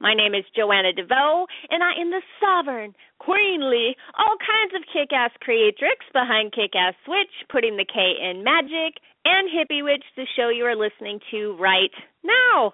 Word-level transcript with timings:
My 0.00 0.14
name 0.14 0.34
is 0.34 0.46
Joanna 0.56 0.94
DeVoe, 0.94 1.46
and 1.68 1.84
I 1.84 1.92
am 2.00 2.08
the 2.08 2.22
sovereign, 2.40 2.94
queenly, 3.18 3.94
all 4.16 4.38
kinds 4.40 4.72
of 4.74 4.88
kick 4.88 5.12
ass 5.12 5.30
creatrix 5.40 6.06
behind 6.14 6.52
Kick 6.52 6.74
Ass 6.74 6.94
Witch, 7.06 7.44
putting 7.52 7.76
the 7.76 7.84
K 7.84 8.14
in 8.16 8.42
magic, 8.42 8.96
and 9.26 9.50
Hippie 9.52 9.84
Witch, 9.84 10.04
the 10.16 10.24
show 10.36 10.48
you 10.48 10.64
are 10.64 10.74
listening 10.74 11.20
to 11.30 11.54
right 11.60 11.92
now. 12.24 12.72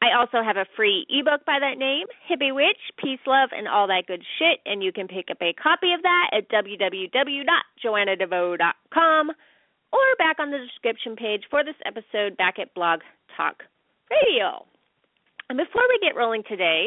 I 0.00 0.12
also 0.16 0.44
have 0.46 0.56
a 0.56 0.64
free 0.76 1.04
ebook 1.10 1.44
by 1.44 1.58
that 1.58 1.76
name, 1.76 2.06
Hippie 2.30 2.54
Witch, 2.54 2.78
Peace, 3.02 3.18
Love, 3.26 3.50
and 3.50 3.66
All 3.66 3.88
That 3.88 4.06
Good 4.06 4.22
Shit, 4.38 4.60
and 4.64 4.80
you 4.80 4.92
can 4.92 5.08
pick 5.08 5.28
up 5.28 5.42
a 5.42 5.52
copy 5.52 5.92
of 5.92 6.02
that 6.02 6.30
at 6.32 6.48
www.joannadevoe.com 6.48 9.30
or 9.92 10.16
back 10.18 10.38
on 10.38 10.52
the 10.52 10.58
description 10.58 11.16
page 11.16 11.42
for 11.50 11.64
this 11.64 11.74
episode 11.84 12.36
back 12.36 12.60
at 12.60 12.72
Blog 12.74 13.00
Talk 13.36 13.64
Radio. 14.08 14.69
And 15.50 15.56
before 15.56 15.82
we 15.88 15.98
get 16.00 16.14
rolling 16.14 16.44
today, 16.48 16.86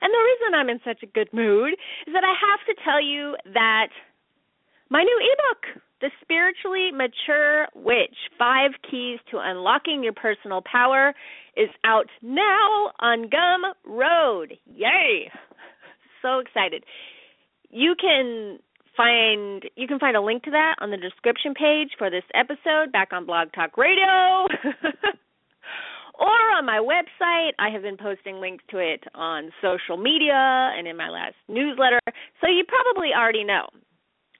and 0.00 0.14
the 0.14 0.22
reason 0.22 0.54
I'm 0.54 0.68
in 0.70 0.78
such 0.84 1.02
a 1.02 1.06
good 1.06 1.28
mood 1.32 1.72
is 2.06 2.14
that 2.14 2.22
I 2.22 2.30
have 2.30 2.62
to 2.70 2.82
tell 2.84 3.02
you 3.02 3.34
that 3.52 3.88
my 4.88 5.02
new 5.02 5.18
ebook, 5.18 5.82
The 6.00 6.10
Spiritually 6.22 6.92
Mature 6.92 7.66
Witch 7.74 8.14
Five 8.38 8.70
Keys 8.88 9.18
to 9.32 9.38
Unlocking 9.38 10.04
Your 10.04 10.12
Personal 10.12 10.62
Power, 10.62 11.12
is 11.56 11.70
out 11.84 12.06
now 12.22 12.92
on 13.00 13.28
Gumroad. 13.28 14.56
Yay! 14.72 15.30
So 16.20 16.40
excited. 16.40 16.82
You 17.70 17.94
can 17.94 18.58
find 18.96 19.62
you 19.76 19.86
can 19.86 20.00
find 20.00 20.16
a 20.16 20.20
link 20.20 20.42
to 20.42 20.50
that 20.50 20.74
on 20.80 20.90
the 20.90 20.96
description 20.96 21.54
page 21.54 21.90
for 21.96 22.10
this 22.10 22.24
episode 22.34 22.90
back 22.90 23.12
on 23.12 23.24
Blog 23.24 23.52
Talk 23.52 23.76
Radio. 23.76 24.48
or 26.18 26.38
on 26.58 26.66
my 26.66 26.82
website. 26.82 27.54
I 27.58 27.70
have 27.70 27.82
been 27.82 27.96
posting 27.96 28.40
links 28.40 28.64
to 28.70 28.78
it 28.78 29.04
on 29.14 29.50
social 29.62 29.96
media 29.96 30.34
and 30.76 30.86
in 30.86 30.96
my 30.96 31.08
last 31.08 31.38
newsletter, 31.48 32.00
so 32.40 32.50
you 32.50 32.64
probably 32.66 33.10
already 33.16 33.44
know. 33.44 33.66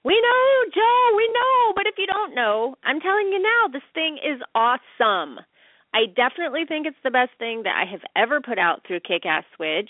We 0.03 0.15
know, 0.15 0.71
Joe, 0.73 1.17
we 1.17 1.27
know, 1.27 1.73
but 1.75 1.87
if 1.87 1.95
you 1.97 2.07
don't 2.07 2.35
know, 2.35 2.75
I'm 2.83 2.99
telling 2.99 3.27
you 3.31 3.41
now, 3.41 3.67
this 3.71 3.87
thing 3.93 4.17
is 4.17 4.39
awesome. 4.55 5.39
I 5.93 6.05
definitely 6.15 6.63
think 6.67 6.85
it's 6.87 7.03
the 7.03 7.11
best 7.11 7.31
thing 7.39 7.63
that 7.63 7.75
I 7.75 7.89
have 7.89 8.01
ever 8.15 8.39
put 8.39 8.59
out 8.59 8.81
through 8.87 9.01
Kick 9.01 9.25
Ass 9.25 9.43
Witch. 9.59 9.89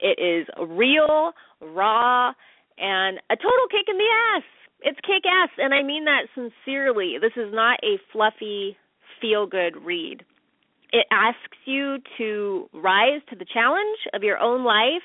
It 0.00 0.18
is 0.18 0.46
real, 0.58 1.32
raw, 1.60 2.32
and 2.78 3.18
a 3.30 3.36
total 3.36 3.66
kick 3.70 3.86
in 3.88 3.96
the 3.96 4.10
ass. 4.36 4.42
It's 4.80 5.00
kick 5.00 5.24
ass, 5.24 5.50
and 5.58 5.72
I 5.72 5.82
mean 5.82 6.04
that 6.04 6.26
sincerely. 6.34 7.16
This 7.20 7.32
is 7.36 7.52
not 7.52 7.78
a 7.82 7.98
fluffy, 8.12 8.76
feel 9.20 9.46
good 9.46 9.76
read 9.84 10.24
it 10.96 11.06
asks 11.10 11.58
you 11.66 11.98
to 12.16 12.70
rise 12.72 13.20
to 13.28 13.36
the 13.36 13.44
challenge 13.52 13.98
of 14.14 14.22
your 14.22 14.38
own 14.38 14.64
life 14.64 15.04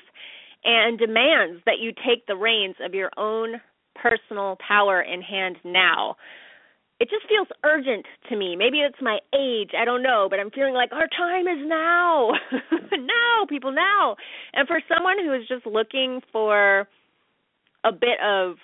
and 0.64 0.98
demands 0.98 1.62
that 1.66 1.80
you 1.80 1.92
take 1.92 2.26
the 2.26 2.36
reins 2.36 2.76
of 2.82 2.94
your 2.94 3.10
own 3.18 3.60
personal 3.94 4.56
power 4.66 5.02
in 5.02 5.20
hand 5.20 5.56
now. 5.64 6.16
It 6.98 7.10
just 7.10 7.28
feels 7.28 7.48
urgent 7.62 8.06
to 8.30 8.36
me. 8.36 8.56
Maybe 8.56 8.78
it's 8.78 8.96
my 9.02 9.18
age, 9.34 9.72
I 9.78 9.84
don't 9.84 10.02
know, 10.02 10.28
but 10.30 10.38
I'm 10.38 10.50
feeling 10.50 10.72
like 10.72 10.92
our 10.92 11.08
time 11.08 11.46
is 11.46 11.66
now. 11.66 12.30
now, 12.92 13.44
people, 13.48 13.72
now. 13.72 14.16
And 14.54 14.66
for 14.66 14.80
someone 14.88 15.16
who 15.18 15.34
is 15.34 15.46
just 15.46 15.66
looking 15.66 16.20
for 16.32 16.88
a 17.84 17.92
bit 17.92 18.18
of 18.24 18.54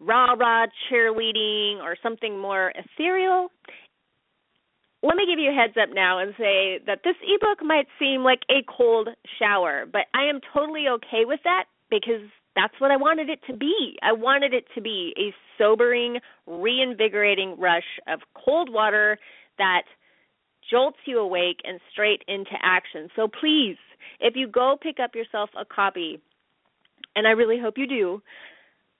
rah 0.00 0.32
rah 0.32 0.66
cheerleading 0.88 1.82
or 1.82 1.96
something 2.02 2.38
more 2.38 2.72
ethereal, 2.76 3.48
let 5.02 5.16
me 5.16 5.26
give 5.26 5.38
you 5.38 5.50
a 5.50 5.54
heads 5.54 5.74
up 5.80 5.88
now 5.92 6.18
and 6.18 6.32
say 6.38 6.78
that 6.86 7.00
this 7.04 7.16
ebook 7.22 7.62
might 7.62 7.86
seem 7.98 8.22
like 8.22 8.40
a 8.48 8.64
cold 8.70 9.08
shower, 9.38 9.84
but 9.90 10.02
I 10.14 10.28
am 10.28 10.40
totally 10.54 10.86
okay 10.88 11.24
with 11.24 11.40
that 11.44 11.64
because 11.90 12.22
that's 12.54 12.74
what 12.78 12.90
I 12.90 12.96
wanted 12.96 13.28
it 13.28 13.40
to 13.48 13.56
be. 13.56 13.98
I 14.02 14.12
wanted 14.12 14.54
it 14.54 14.64
to 14.74 14.80
be 14.80 15.12
a 15.18 15.34
sobering, 15.58 16.18
reinvigorating 16.46 17.56
rush 17.58 17.98
of 18.06 18.20
cold 18.34 18.70
water 18.72 19.18
that 19.58 19.82
jolts 20.70 20.98
you 21.06 21.18
awake 21.18 21.60
and 21.64 21.80
straight 21.90 22.22
into 22.28 22.52
action. 22.62 23.08
So 23.16 23.28
please, 23.28 23.76
if 24.20 24.36
you 24.36 24.46
go 24.46 24.76
pick 24.80 24.98
up 25.02 25.14
yourself 25.14 25.50
a 25.58 25.64
copy, 25.64 26.20
and 27.16 27.26
I 27.26 27.30
really 27.30 27.58
hope 27.60 27.74
you 27.76 27.86
do, 27.86 28.22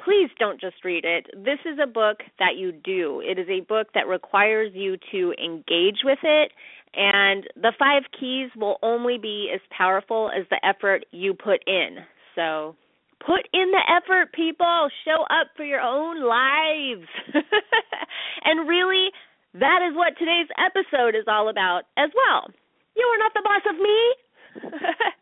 please 0.04 0.30
don't 0.38 0.60
just 0.60 0.84
read 0.84 1.04
it. 1.04 1.26
This 1.36 1.58
is 1.64 1.78
a 1.82 1.86
book 1.86 2.18
that 2.38 2.56
you 2.56 2.72
do. 2.72 3.22
It 3.24 3.38
is 3.38 3.48
a 3.48 3.60
book 3.60 3.88
that 3.94 4.06
requires 4.08 4.72
you 4.74 4.96
to 5.12 5.32
engage 5.42 6.00
with 6.04 6.18
it, 6.22 6.52
and 6.94 7.44
the 7.56 7.72
five 7.78 8.02
keys 8.18 8.50
will 8.56 8.78
only 8.82 9.18
be 9.18 9.50
as 9.54 9.60
powerful 9.76 10.30
as 10.36 10.44
the 10.50 10.60
effort 10.66 11.06
you 11.10 11.34
put 11.34 11.62
in. 11.66 11.98
So, 12.34 12.76
put 13.24 13.48
in 13.52 13.70
the 13.70 13.82
effort, 13.88 14.32
people. 14.32 14.88
Show 15.04 15.22
up 15.30 15.48
for 15.56 15.64
your 15.64 15.80
own 15.80 16.22
lives. 16.22 17.08
and 18.44 18.68
really, 18.68 19.08
that 19.54 19.80
is 19.88 19.96
what 19.96 20.18
today's 20.18 20.48
episode 20.58 21.14
is 21.14 21.24
all 21.28 21.48
about 21.48 21.82
as 21.96 22.10
well. 22.14 22.48
You 22.96 23.06
are 23.06 23.18
not 23.18 23.32
the 23.34 23.42
boss 23.44 23.62
of 23.68 23.76
me. 23.80 24.82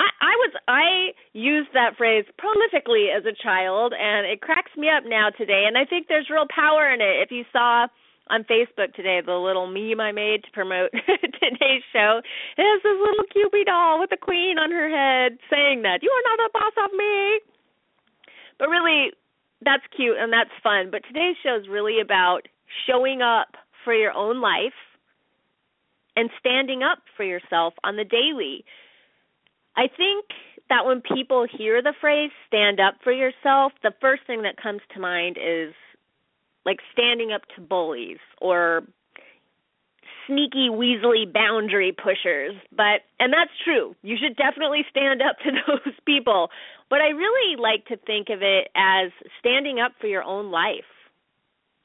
I, 0.00 0.08
I 0.20 0.34
was 0.42 0.52
I 0.66 0.86
used 1.32 1.70
that 1.74 1.96
phrase 1.96 2.24
prolifically 2.40 3.14
as 3.14 3.24
a 3.24 3.36
child, 3.36 3.94
and 3.94 4.26
it 4.26 4.40
cracks 4.40 4.72
me 4.76 4.88
up 4.88 5.04
now 5.06 5.30
today. 5.30 5.64
And 5.66 5.78
I 5.78 5.84
think 5.84 6.08
there's 6.08 6.30
real 6.30 6.46
power 6.50 6.92
in 6.92 7.00
it. 7.00 7.22
If 7.22 7.30
you 7.30 7.44
saw 7.52 7.86
on 8.30 8.42
Facebook 8.44 8.94
today 8.94 9.20
the 9.24 9.36
little 9.36 9.66
meme 9.66 10.00
I 10.00 10.10
made 10.10 10.42
to 10.44 10.50
promote 10.50 10.90
today's 11.42 11.84
show, 11.92 12.20
it 12.58 12.64
has 12.64 12.82
this 12.82 12.98
little 12.98 13.24
Cupid 13.32 13.66
doll 13.66 14.00
with 14.00 14.10
a 14.12 14.18
queen 14.18 14.58
on 14.58 14.70
her 14.70 14.88
head 14.90 15.38
saying 15.50 15.82
that 15.82 16.02
you 16.02 16.10
are 16.10 16.26
not 16.26 16.38
the 16.42 16.50
boss 16.58 16.74
of 16.84 16.90
me. 16.96 17.40
But 18.58 18.68
really, 18.68 19.10
that's 19.62 19.82
cute 19.94 20.16
and 20.18 20.32
that's 20.32 20.54
fun. 20.62 20.90
But 20.90 21.02
today's 21.06 21.36
show 21.42 21.56
is 21.56 21.68
really 21.68 22.00
about 22.00 22.46
showing 22.86 23.22
up 23.22 23.54
for 23.84 23.94
your 23.94 24.12
own 24.12 24.40
life 24.40 24.74
and 26.16 26.30
standing 26.38 26.82
up 26.82 26.98
for 27.16 27.24
yourself 27.24 27.74
on 27.82 27.96
the 27.96 28.04
daily 28.04 28.64
I 29.76 29.88
think 29.88 30.26
that 30.68 30.86
when 30.86 31.00
people 31.00 31.46
hear 31.50 31.82
the 31.82 31.94
phrase 32.00 32.30
stand 32.46 32.80
up 32.80 32.94
for 33.02 33.12
yourself, 33.12 33.72
the 33.82 33.92
first 34.00 34.22
thing 34.26 34.42
that 34.42 34.60
comes 34.60 34.80
to 34.94 35.00
mind 35.00 35.36
is 35.36 35.74
like 36.64 36.78
standing 36.92 37.32
up 37.32 37.42
to 37.56 37.60
bullies 37.60 38.18
or 38.40 38.82
sneaky 40.26 40.70
weaselly 40.70 41.30
boundary 41.30 41.92
pushers. 41.92 42.54
But 42.74 43.04
and 43.20 43.32
that's 43.32 43.50
true. 43.64 43.94
You 44.02 44.16
should 44.16 44.36
definitely 44.36 44.84
stand 44.90 45.20
up 45.20 45.36
to 45.44 45.50
those 45.66 45.94
people. 46.06 46.50
But 46.88 47.00
i 47.00 47.08
really 47.08 47.56
like 47.56 47.86
to 47.86 47.96
think 47.96 48.28
of 48.30 48.42
it 48.42 48.68
as 48.76 49.10
standing 49.40 49.80
up 49.80 49.92
for 50.00 50.06
your 50.06 50.22
own 50.22 50.50
life 50.50 50.93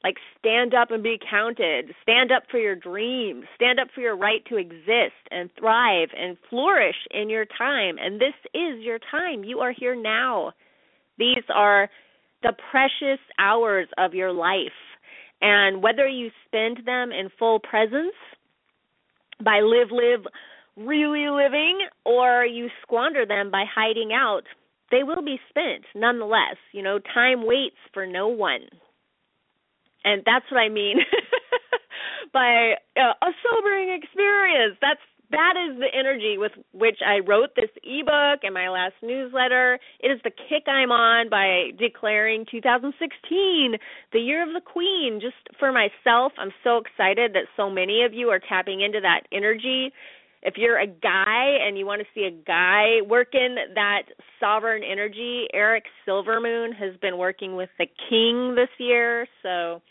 like 0.02 0.16
stand 0.38 0.74
up 0.74 0.90
and 0.90 1.02
be 1.02 1.18
counted. 1.30 1.94
Stand 2.02 2.32
up 2.32 2.44
for 2.50 2.58
your 2.58 2.74
dreams. 2.74 3.44
Stand 3.54 3.78
up 3.78 3.88
for 3.94 4.00
your 4.00 4.16
right 4.16 4.44
to 4.46 4.56
exist 4.56 5.20
and 5.30 5.50
thrive 5.58 6.08
and 6.16 6.36
flourish 6.48 6.96
in 7.10 7.28
your 7.28 7.44
time. 7.44 7.96
And 8.00 8.20
this 8.20 8.34
is 8.54 8.80
your 8.80 8.98
time. 9.10 9.44
You 9.44 9.58
are 9.60 9.72
here 9.72 9.94
now. 9.94 10.52
These 11.18 11.44
are 11.54 11.90
the 12.42 12.54
precious 12.70 13.20
hours 13.38 13.88
of 13.98 14.14
your 14.14 14.32
life. 14.32 14.68
And 15.42 15.82
whether 15.82 16.08
you 16.08 16.30
spend 16.46 16.78
them 16.86 17.12
in 17.12 17.28
full 17.38 17.60
presence 17.60 18.14
by 19.44 19.60
live 19.60 19.90
live 19.90 20.26
really 20.76 21.28
living 21.28 21.80
or 22.04 22.44
you 22.44 22.68
squander 22.82 23.26
them 23.26 23.50
by 23.50 23.64
hiding 23.74 24.12
out 24.14 24.44
they 24.90 25.04
will 25.04 25.22
be 25.22 25.38
spent 25.48 25.84
nonetheless. 25.94 26.56
You 26.72 26.82
know 26.82 26.98
time 27.14 27.46
waits 27.46 27.76
for 27.92 28.06
no 28.06 28.28
one 28.28 28.62
and 30.04 30.22
that's 30.24 30.44
what 30.50 30.58
I 30.58 30.68
mean 30.68 30.98
by 32.32 32.74
uh, 32.96 33.12
a 33.22 33.30
sobering 33.42 33.90
experience. 33.90 34.76
That's 34.80 35.00
that 35.30 35.54
is 35.54 35.78
the 35.78 35.86
energy 35.96 36.36
with 36.38 36.52
which 36.72 36.98
I 37.06 37.20
wrote 37.20 37.54
this 37.54 37.70
ebook 37.84 38.42
and 38.42 38.52
my 38.52 38.68
last 38.68 38.94
newsletter. 39.00 39.78
It 40.00 40.08
is 40.08 40.20
the 40.24 40.30
kick 40.30 40.66
I'm 40.66 40.90
on 40.90 41.28
by 41.30 41.70
declaring 41.78 42.46
2016 42.50 43.76
the 44.12 44.18
year 44.18 44.42
of 44.42 44.52
the 44.52 44.60
queen. 44.60 45.20
Just 45.22 45.36
for 45.58 45.70
myself, 45.70 46.32
I'm 46.36 46.50
so 46.64 46.78
excited 46.78 47.32
that 47.34 47.46
so 47.56 47.70
many 47.70 48.02
of 48.02 48.12
you 48.12 48.28
are 48.30 48.40
tapping 48.40 48.80
into 48.80 49.00
that 49.02 49.22
energy. 49.30 49.92
If 50.42 50.54
you're 50.56 50.78
a 50.78 50.86
guy 50.86 51.58
and 51.66 51.76
you 51.76 51.84
want 51.84 52.00
to 52.00 52.06
see 52.14 52.24
a 52.24 52.30
guy 52.30 53.02
working 53.06 53.56
that 53.74 54.02
sovereign 54.38 54.82
energy, 54.82 55.46
Eric 55.52 55.84
Silvermoon 56.06 56.74
has 56.74 56.96
been 57.02 57.18
working 57.18 57.56
with 57.56 57.68
the 57.78 57.86
king 58.08 58.54
this 58.54 58.70
year. 58.78 59.26
So 59.42 59.82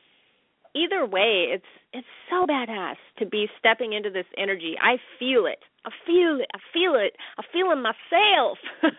either 0.76 1.06
way, 1.06 1.48
it's 1.54 1.66
it's 1.92 2.08
so 2.30 2.46
badass 2.46 2.96
to 3.18 3.26
be 3.26 3.48
stepping 3.58 3.94
into 3.94 4.10
this 4.10 4.26
energy. 4.38 4.76
I 4.82 4.98
feel 5.18 5.46
it. 5.46 5.60
I 5.86 5.90
feel 6.06 6.40
it. 6.40 6.48
I 6.54 6.60
feel 6.72 6.96
it. 6.96 7.14
I 7.38 7.44
feel 7.52 7.72
it 7.72 7.76
myself. 7.76 8.58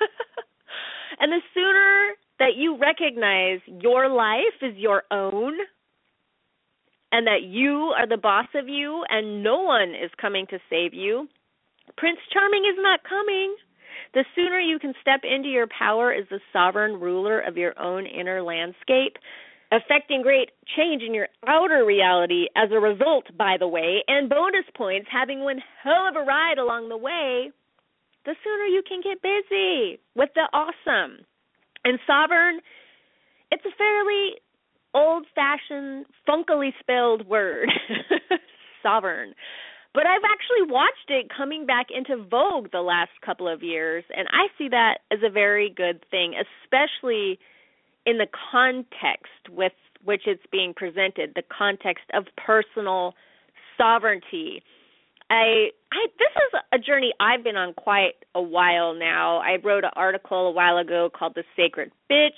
and 1.21 1.33
the 1.33 1.41
sooner 1.55 2.11
that 2.41 2.57
you 2.57 2.77
recognize 2.79 3.61
your 3.67 4.09
life 4.09 4.59
is 4.63 4.77
your 4.77 5.05
own 5.11 5.55
and 7.13 7.27
that 7.27 7.43
you 7.43 7.93
are 7.97 8.07
the 8.07 8.17
boss 8.17 8.47
of 8.55 8.69
you 8.69 9.05
and 9.09 9.43
no 9.43 9.61
one 9.61 9.91
is 9.91 10.11
coming 10.21 10.47
to 10.49 10.59
save 10.69 10.95
you, 10.95 11.29
Prince 11.97 12.19
Charming 12.33 12.65
is 12.65 12.79
not 12.79 13.01
coming. 13.09 13.57
The 14.15 14.25
sooner 14.35 14.59
you 14.59 14.79
can 14.79 14.95
step 15.01 15.21
into 15.25 15.49
your 15.49 15.67
power 15.67 16.13
as 16.13 16.25
the 16.31 16.41
sovereign 16.53 17.01
ruler 17.01 17.41
of 17.41 17.57
your 17.57 17.79
own 17.81 18.07
inner 18.07 18.43
landscape, 18.43 19.17
affecting 19.71 20.23
great 20.23 20.51
change 20.77 21.03
in 21.03 21.15
your 21.15 21.29
outer 21.47 21.85
reality 21.85 22.47
as 22.57 22.71
a 22.73 22.81
result, 22.81 23.27
by 23.37 23.57
the 23.59 23.69
way, 23.69 24.03
and 24.09 24.29
bonus 24.29 24.67
points 24.77 25.09
having 25.11 25.41
one 25.41 25.61
hell 25.83 26.09
of 26.09 26.17
a 26.17 26.25
ride 26.25 26.59
along 26.59 26.89
the 26.89 26.97
way, 26.97 27.51
the 28.25 28.35
sooner 28.45 28.65
you 28.65 28.83
can 28.87 29.01
get 29.03 29.23
busy 29.23 30.01
with 30.15 30.31
the 30.35 30.49
awesome. 30.53 31.25
And 31.85 31.99
sovereign, 32.07 32.61
it's 33.51 33.65
a 33.65 33.77
fairly 33.79 34.33
old 34.93 35.27
fashioned, 35.35 36.07
funkily 36.29 36.71
spelled 36.81 37.27
word. 37.27 37.71
sovereign. 38.83 39.35
But 39.93 40.07
I've 40.07 40.23
actually 40.25 40.73
watched 40.73 41.09
it 41.09 41.27
coming 41.37 41.67
back 41.67 41.87
into 41.95 42.25
vogue 42.25 42.71
the 42.71 42.81
last 42.81 43.11
couple 43.25 43.49
of 43.49 43.63
years, 43.63 44.05
and 44.17 44.29
I 44.31 44.47
see 44.57 44.69
that 44.69 44.99
as 45.11 45.19
a 45.25 45.31
very 45.31 45.69
good 45.69 46.05
thing, 46.11 46.35
especially 46.35 47.39
in 48.07 48.19
the 48.19 48.29
context 48.53 49.51
with 49.51 49.73
which 50.05 50.23
it's 50.27 50.43
being 50.51 50.73
presented, 50.75 51.33
the 51.35 51.43
context 51.57 52.05
of 52.15 52.25
personal 52.37 53.15
sovereignty. 53.77 54.63
I 55.29 55.71
I 55.93 56.07
this 56.19 56.35
is 56.37 56.61
a 56.73 56.79
journey 56.79 57.13
I've 57.21 57.45
been 57.45 57.57
on 57.57 57.75
quite 57.75 58.15
a 58.35 58.43
while 58.43 58.95
now. 58.95 59.39
I 59.39 59.59
wrote 59.63 59.85
an 59.85 59.91
article 59.95 60.49
a 60.49 60.53
while 60.53 60.79
ago 60.79 61.11
called 61.17 61.35
The 61.35 61.45
Sacred 61.57 61.93
Bitch. 62.11 62.31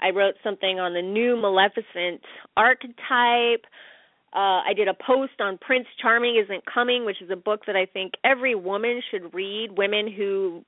I 0.00 0.10
wrote 0.10 0.34
something 0.42 0.78
on 0.80 0.94
the 0.94 1.02
new 1.02 1.36
Maleficent 1.36 2.22
archetype. 2.56 3.66
Uh, 4.32 4.62
I 4.62 4.72
did 4.76 4.86
a 4.86 4.94
post 4.94 5.40
on 5.40 5.58
Prince 5.58 5.86
Charming 6.00 6.40
Isn't 6.42 6.62
Coming, 6.72 7.04
which 7.04 7.20
is 7.20 7.30
a 7.30 7.36
book 7.36 7.62
that 7.66 7.76
I 7.76 7.86
think 7.86 8.12
every 8.24 8.54
woman 8.54 9.00
should 9.10 9.34
read. 9.34 9.76
Women 9.76 10.10
who 10.10 10.64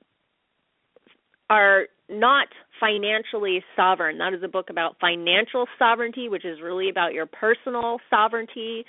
are 1.49 1.87
not 2.09 2.47
financially 2.79 3.63
sovereign. 3.75 4.17
That 4.17 4.33
is 4.33 4.43
a 4.43 4.47
book 4.47 4.69
about 4.69 4.97
financial 4.99 5.65
sovereignty, 5.79 6.27
which 6.27 6.45
is 6.45 6.59
really 6.61 6.89
about 6.89 7.13
your 7.13 7.25
personal 7.25 7.99
sovereignty. 8.09 8.85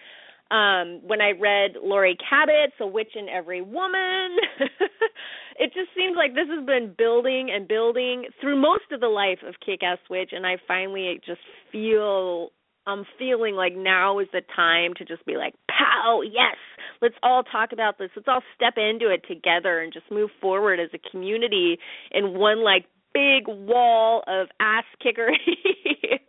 Um, 0.50 1.00
when 1.06 1.20
I 1.20 1.32
read 1.38 1.72
Laurie 1.82 2.16
Cabot's 2.28 2.74
A 2.80 2.86
Witch 2.86 3.12
in 3.14 3.28
Every 3.28 3.62
Woman, 3.62 4.36
it 5.58 5.72
just 5.72 5.88
seems 5.96 6.16
like 6.16 6.34
this 6.34 6.48
has 6.48 6.66
been 6.66 6.94
building 6.96 7.50
and 7.54 7.66
building 7.66 8.26
through 8.40 8.60
most 8.60 8.84
of 8.92 9.00
the 9.00 9.08
life 9.08 9.38
of 9.46 9.54
Kick 9.64 9.82
Ass 9.82 9.98
Witch, 10.10 10.30
and 10.32 10.46
I 10.46 10.56
finally 10.68 11.20
just 11.24 11.40
feel 11.72 12.50
I'm 12.86 13.04
feeling 13.18 13.54
like 13.54 13.74
now 13.74 14.18
is 14.18 14.28
the 14.32 14.42
time 14.54 14.92
to 14.98 15.04
just 15.04 15.24
be 15.26 15.36
like, 15.36 15.54
pow, 15.70 16.20
yes, 16.22 16.56
let's 17.00 17.14
all 17.22 17.42
talk 17.42 17.72
about 17.72 17.98
this. 17.98 18.10
Let's 18.14 18.28
all 18.28 18.42
step 18.54 18.74
into 18.76 19.12
it 19.12 19.24
together 19.26 19.80
and 19.80 19.92
just 19.92 20.10
move 20.10 20.30
forward 20.40 20.80
as 20.80 20.90
a 20.92 21.10
community 21.10 21.78
in 22.12 22.38
one 22.38 22.62
like 22.62 22.84
big 23.14 23.44
wall 23.46 24.22
of 24.26 24.48
ass 24.60 24.84
kickery. 25.02 25.38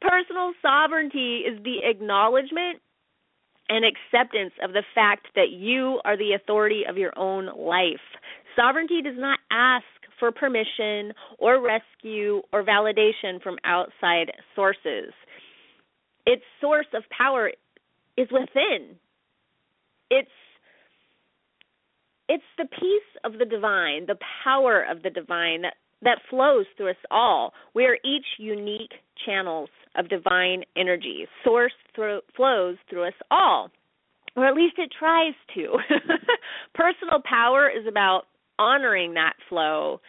Personal 0.00 0.52
sovereignty 0.60 1.38
is 1.38 1.62
the 1.64 1.78
acknowledgement 1.88 2.80
and 3.68 3.84
acceptance 3.84 4.52
of 4.62 4.72
the 4.72 4.82
fact 4.94 5.28
that 5.34 5.50
you 5.50 6.00
are 6.04 6.16
the 6.16 6.34
authority 6.34 6.82
of 6.88 6.96
your 6.96 7.16
own 7.18 7.46
life. 7.56 8.00
Sovereignty 8.54 9.00
does 9.00 9.16
not 9.16 9.38
ask 9.50 9.84
for 10.18 10.30
permission 10.30 11.12
or 11.38 11.60
rescue 11.60 12.42
or 12.52 12.62
validation 12.62 13.42
from 13.42 13.56
outside 13.64 14.30
sources. 14.54 15.12
Its 16.26 16.42
source 16.60 16.86
of 16.94 17.02
power 17.16 17.50
is 18.16 18.28
within. 18.30 18.96
It's 20.10 20.28
it's 22.28 22.44
the 22.56 22.64
peace 22.64 23.20
of 23.24 23.38
the 23.38 23.44
divine, 23.44 24.06
the 24.06 24.18
power 24.44 24.84
of 24.88 25.02
the 25.02 25.10
divine 25.10 25.62
that 25.62 25.74
that 26.02 26.18
flows 26.30 26.66
through 26.76 26.90
us 26.90 26.96
all. 27.10 27.52
We 27.74 27.84
are 27.84 27.96
each 28.04 28.26
unique 28.38 28.92
channels 29.24 29.70
of 29.96 30.08
divine 30.08 30.64
energy. 30.76 31.26
Source 31.44 31.72
through, 31.94 32.20
flows 32.36 32.76
through 32.90 33.06
us 33.08 33.14
all, 33.30 33.70
or 34.36 34.46
at 34.46 34.54
least 34.54 34.74
it 34.78 34.90
tries 34.98 35.34
to. 35.54 35.76
Personal 36.74 37.20
power 37.24 37.70
is 37.70 37.86
about 37.86 38.22
honoring 38.58 39.14
that 39.14 39.34
flow 39.48 40.00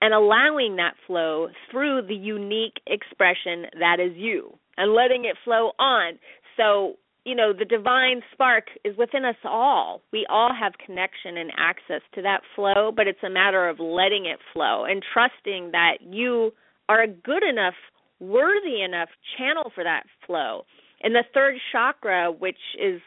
and 0.00 0.12
allowing 0.12 0.76
that 0.76 0.94
flow 1.06 1.48
through 1.70 2.02
the 2.06 2.14
unique 2.14 2.76
expression 2.86 3.66
that 3.78 3.98
is 4.00 4.12
you 4.16 4.58
and 4.76 4.94
letting 4.94 5.24
it 5.24 5.36
flow 5.44 5.72
on. 5.78 6.18
So, 6.56 6.94
you 7.24 7.34
know, 7.34 7.52
the 7.56 7.64
divine 7.64 8.22
spark 8.32 8.64
is 8.84 8.96
within 8.96 9.24
us 9.24 9.36
all. 9.44 10.02
We 10.12 10.26
all 10.28 10.50
have 10.58 10.72
connection 10.84 11.36
and 11.36 11.50
access 11.56 12.02
to 12.14 12.22
that 12.22 12.40
flow, 12.54 12.92
but 12.94 13.06
it's 13.06 13.22
a 13.24 13.30
matter 13.30 13.68
of 13.68 13.78
letting 13.78 14.26
it 14.26 14.38
flow 14.52 14.84
and 14.84 15.02
trusting 15.12 15.70
that 15.72 15.98
you 16.00 16.52
are 16.88 17.02
a 17.02 17.08
good 17.08 17.42
enough, 17.42 17.74
worthy 18.20 18.82
enough 18.82 19.08
channel 19.38 19.70
for 19.74 19.84
that 19.84 20.04
flow. 20.26 20.64
And 21.02 21.14
the 21.14 21.24
third 21.32 21.54
chakra, 21.72 22.30
which 22.30 22.58
is 22.80 23.00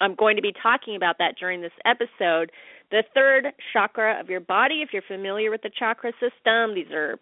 I'm 0.00 0.16
going 0.16 0.36
to 0.36 0.42
be 0.42 0.52
talking 0.60 0.96
about 0.96 1.16
that 1.18 1.36
during 1.38 1.60
this 1.60 1.72
episode. 1.84 2.50
The 2.90 3.04
third 3.14 3.46
chakra 3.72 4.20
of 4.20 4.28
your 4.28 4.40
body, 4.40 4.82
if 4.82 4.90
you're 4.92 5.02
familiar 5.06 5.50
with 5.50 5.62
the 5.62 5.70
chakra 5.78 6.12
system, 6.12 6.74
these 6.74 6.90
are 6.92 7.18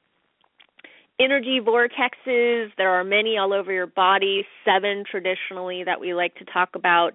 energy 1.21 1.61
vortexes. 1.61 2.71
There 2.77 2.91
are 2.91 3.05
many 3.05 3.37
all 3.37 3.53
over 3.53 3.73
your 3.73 3.87
body, 3.87 4.45
seven 4.65 5.05
traditionally 5.09 5.85
that 5.85 6.01
we 6.01 6.15
like 6.15 6.35
to 6.37 6.45
talk 6.47 6.71
about 6.75 7.13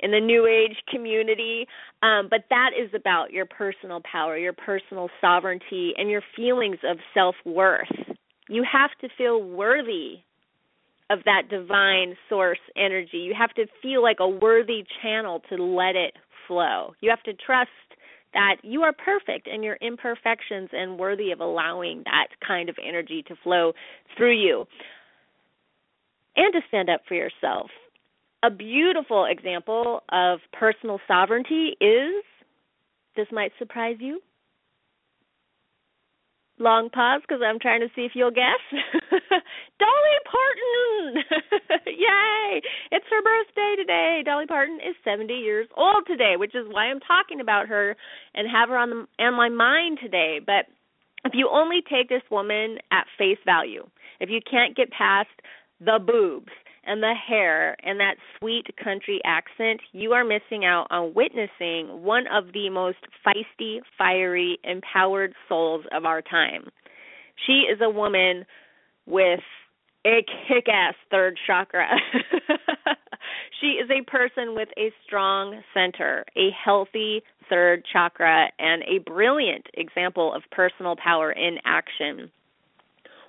in 0.00 0.10
the 0.10 0.20
New 0.20 0.46
Age 0.46 0.76
community. 0.88 1.66
Um, 2.02 2.28
but 2.30 2.44
that 2.50 2.70
is 2.78 2.90
about 2.94 3.30
your 3.30 3.46
personal 3.46 4.00
power, 4.10 4.36
your 4.36 4.52
personal 4.54 5.08
sovereignty, 5.20 5.92
and 5.96 6.10
your 6.10 6.22
feelings 6.34 6.78
of 6.88 6.98
self 7.14 7.36
worth. 7.44 7.92
You 8.48 8.64
have 8.70 8.90
to 9.00 9.08
feel 9.16 9.42
worthy 9.42 10.20
of 11.10 11.20
that 11.24 11.42
divine 11.50 12.16
source 12.28 12.58
energy. 12.76 13.18
You 13.18 13.34
have 13.38 13.52
to 13.54 13.66
feel 13.82 14.02
like 14.02 14.16
a 14.20 14.28
worthy 14.28 14.84
channel 15.02 15.42
to 15.50 15.62
let 15.62 15.94
it 15.94 16.14
flow. 16.48 16.94
You 17.00 17.10
have 17.10 17.22
to 17.24 17.34
trust 17.34 17.70
that 18.34 18.56
you 18.62 18.82
are 18.82 18.92
perfect 18.92 19.46
in 19.46 19.62
your 19.62 19.76
imperfections 19.76 20.70
and 20.72 20.98
worthy 20.98 21.30
of 21.32 21.40
allowing 21.40 22.02
that 22.04 22.28
kind 22.46 22.68
of 22.68 22.76
energy 22.86 23.22
to 23.28 23.34
flow 23.42 23.72
through 24.16 24.40
you. 24.40 24.66
And 26.34 26.52
to 26.54 26.60
stand 26.68 26.88
up 26.88 27.02
for 27.06 27.14
yourself. 27.14 27.70
A 28.42 28.50
beautiful 28.50 29.26
example 29.26 30.02
of 30.10 30.38
personal 30.52 30.98
sovereignty 31.06 31.76
is 31.80 32.24
this 33.16 33.26
might 33.30 33.52
surprise 33.58 33.96
you 34.00 34.20
long 36.62 36.88
pause 36.88 37.20
because 37.26 37.42
I'm 37.44 37.58
trying 37.58 37.80
to 37.80 37.88
see 37.94 38.02
if 38.02 38.12
you'll 38.14 38.30
guess. 38.30 38.62
Dolly 39.82 40.18
Parton! 40.30 41.22
Yay! 41.86 42.62
It's 42.90 43.04
her 43.10 43.22
birthday 43.22 43.74
today. 43.76 44.22
Dolly 44.24 44.46
Parton 44.46 44.76
is 44.76 44.94
70 45.04 45.32
years 45.34 45.68
old 45.76 46.06
today, 46.06 46.34
which 46.36 46.54
is 46.54 46.66
why 46.70 46.86
I'm 46.86 47.00
talking 47.00 47.40
about 47.40 47.68
her 47.68 47.96
and 48.34 48.48
have 48.48 48.68
her 48.68 48.78
on 48.78 48.90
the, 48.90 49.24
on 49.24 49.34
my 49.34 49.48
mind 49.48 49.98
today. 50.00 50.40
But 50.44 50.66
if 51.24 51.32
you 51.34 51.48
only 51.52 51.82
take 51.82 52.08
this 52.08 52.22
woman 52.30 52.78
at 52.90 53.06
face 53.18 53.38
value, 53.44 53.86
if 54.20 54.30
you 54.30 54.40
can't 54.48 54.76
get 54.76 54.90
past 54.90 55.30
the 55.80 55.98
boobs, 56.04 56.52
and 56.84 57.02
the 57.02 57.14
hair 57.14 57.76
and 57.82 58.00
that 58.00 58.16
sweet 58.38 58.66
country 58.82 59.20
accent, 59.24 59.80
you 59.92 60.12
are 60.12 60.24
missing 60.24 60.64
out 60.64 60.86
on 60.90 61.14
witnessing 61.14 62.02
one 62.02 62.24
of 62.26 62.52
the 62.52 62.68
most 62.70 62.98
feisty, 63.24 63.78
fiery, 63.96 64.58
empowered 64.64 65.34
souls 65.48 65.84
of 65.92 66.04
our 66.04 66.22
time. 66.22 66.68
She 67.46 67.64
is 67.72 67.80
a 67.80 67.90
woman 67.90 68.44
with 69.06 69.40
a 70.04 70.24
kick 70.48 70.68
ass 70.68 70.94
third 71.10 71.38
chakra. 71.46 71.86
she 73.60 73.68
is 73.68 73.88
a 73.90 74.08
person 74.10 74.54
with 74.54 74.68
a 74.76 74.92
strong 75.06 75.60
center, 75.72 76.24
a 76.36 76.48
healthy 76.64 77.22
third 77.48 77.84
chakra, 77.92 78.46
and 78.58 78.82
a 78.82 78.98
brilliant 79.08 79.66
example 79.74 80.34
of 80.34 80.42
personal 80.50 80.96
power 80.96 81.30
in 81.30 81.58
action. 81.64 82.30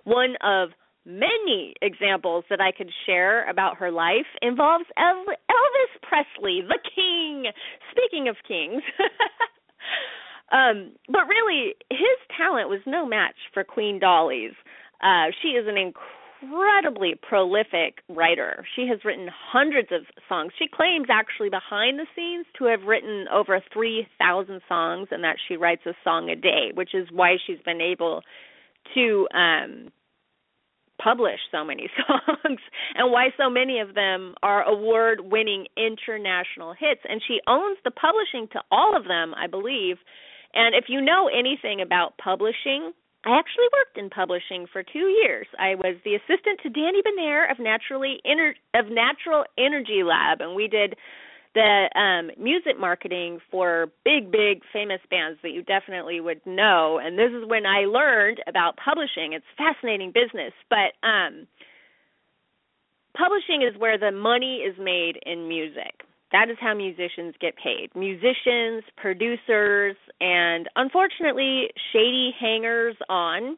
One 0.03 0.35
of 0.41 0.69
many 1.05 1.73
examples 1.81 2.45
that 2.49 2.61
I 2.61 2.71
could 2.71 2.89
share 3.05 3.49
about 3.49 3.77
her 3.77 3.91
life 3.91 4.27
involves 4.41 4.85
Elvis 4.97 6.01
Presley, 6.01 6.61
the 6.61 6.79
king. 6.95 7.45
Speaking 7.91 8.27
of 8.27 8.35
kings. 8.47 8.81
um, 10.51 10.93
but 11.09 11.27
really, 11.27 11.75
his 11.89 12.17
talent 12.37 12.69
was 12.69 12.79
no 12.85 13.05
match 13.05 13.35
for 13.53 13.63
Queen 13.63 13.99
Dolly's. 13.99 14.53
Uh, 15.01 15.27
she 15.41 15.49
is 15.49 15.67
an 15.67 15.77
incredibly 15.77 17.15
prolific 17.27 17.99
writer. 18.07 18.65
She 18.75 18.87
has 18.87 19.03
written 19.03 19.27
hundreds 19.51 19.89
of 19.91 20.01
songs. 20.29 20.53
She 20.57 20.67
claims, 20.73 21.07
actually, 21.11 21.49
behind 21.49 21.99
the 21.99 22.07
scenes, 22.15 22.45
to 22.57 22.65
have 22.65 22.83
written 22.83 23.25
over 23.33 23.61
3,000 23.73 24.61
songs 24.69 25.09
and 25.11 25.23
that 25.23 25.35
she 25.47 25.57
writes 25.57 25.81
a 25.85 25.93
song 26.03 26.29
a 26.29 26.35
day, 26.35 26.71
which 26.73 26.95
is 26.95 27.07
why 27.11 27.35
she's 27.45 27.59
been 27.65 27.81
able 27.81 28.21
to 28.93 29.27
um 29.33 29.91
publish 31.01 31.39
so 31.51 31.63
many 31.63 31.89
songs 32.07 32.59
and 32.95 33.11
why 33.11 33.29
so 33.37 33.49
many 33.49 33.79
of 33.79 33.95
them 33.95 34.35
are 34.43 34.63
award 34.63 35.19
winning 35.21 35.65
international 35.77 36.73
hits 36.73 37.01
and 37.07 37.21
she 37.27 37.39
owns 37.47 37.77
the 37.83 37.91
publishing 37.91 38.47
to 38.51 38.59
all 38.71 38.95
of 38.95 39.05
them 39.05 39.33
i 39.35 39.47
believe 39.47 39.97
and 40.53 40.75
if 40.75 40.85
you 40.87 41.01
know 41.01 41.29
anything 41.29 41.81
about 41.81 42.17
publishing 42.17 42.91
I 43.25 43.39
actually 43.39 43.71
worked 43.71 43.97
in 43.97 44.09
publishing 44.09 44.67
for 44.71 44.83
two 44.83 45.07
years. 45.23 45.47
I 45.57 45.75
was 45.75 45.95
the 46.03 46.15
assistant 46.15 46.59
to 46.63 46.69
Danny 46.69 46.99
Benair 47.01 47.49
of 47.49 47.57
Naturally 47.57 48.19
Ener- 48.27 48.59
of 48.75 48.91
Natural 48.91 49.45
Energy 49.57 50.03
Lab, 50.03 50.41
and 50.41 50.55
we 50.55 50.67
did 50.67 50.95
the 51.55 51.89
um 51.95 52.31
music 52.43 52.79
marketing 52.79 53.39
for 53.51 53.87
big 54.03 54.31
big 54.31 54.61
famous 54.71 55.01
bands 55.09 55.39
that 55.43 55.51
you 55.51 55.63
definitely 55.63 56.19
would 56.19 56.41
know. 56.45 56.99
And 57.03 57.17
this 57.17 57.31
is 57.31 57.47
when 57.47 57.65
I 57.65 57.85
learned 57.85 58.41
about 58.47 58.77
publishing. 58.77 59.33
It's 59.33 59.45
fascinating 59.57 60.11
business 60.11 60.53
but 60.69 60.93
um 61.07 61.47
publishing 63.15 63.61
is 63.61 63.79
where 63.79 63.97
the 63.97 64.11
money 64.11 64.57
is 64.57 64.75
made 64.79 65.19
in 65.25 65.47
music. 65.47 66.01
That 66.31 66.49
is 66.49 66.57
how 66.59 66.73
musicians 66.73 67.35
get 67.39 67.53
paid. 67.55 67.89
Musicians 67.95 68.83
producers 68.97 69.95
and 70.19 70.67
unfortunately 70.75 71.69
shady 71.91 72.31
hangers 72.39 72.95
on 73.09 73.57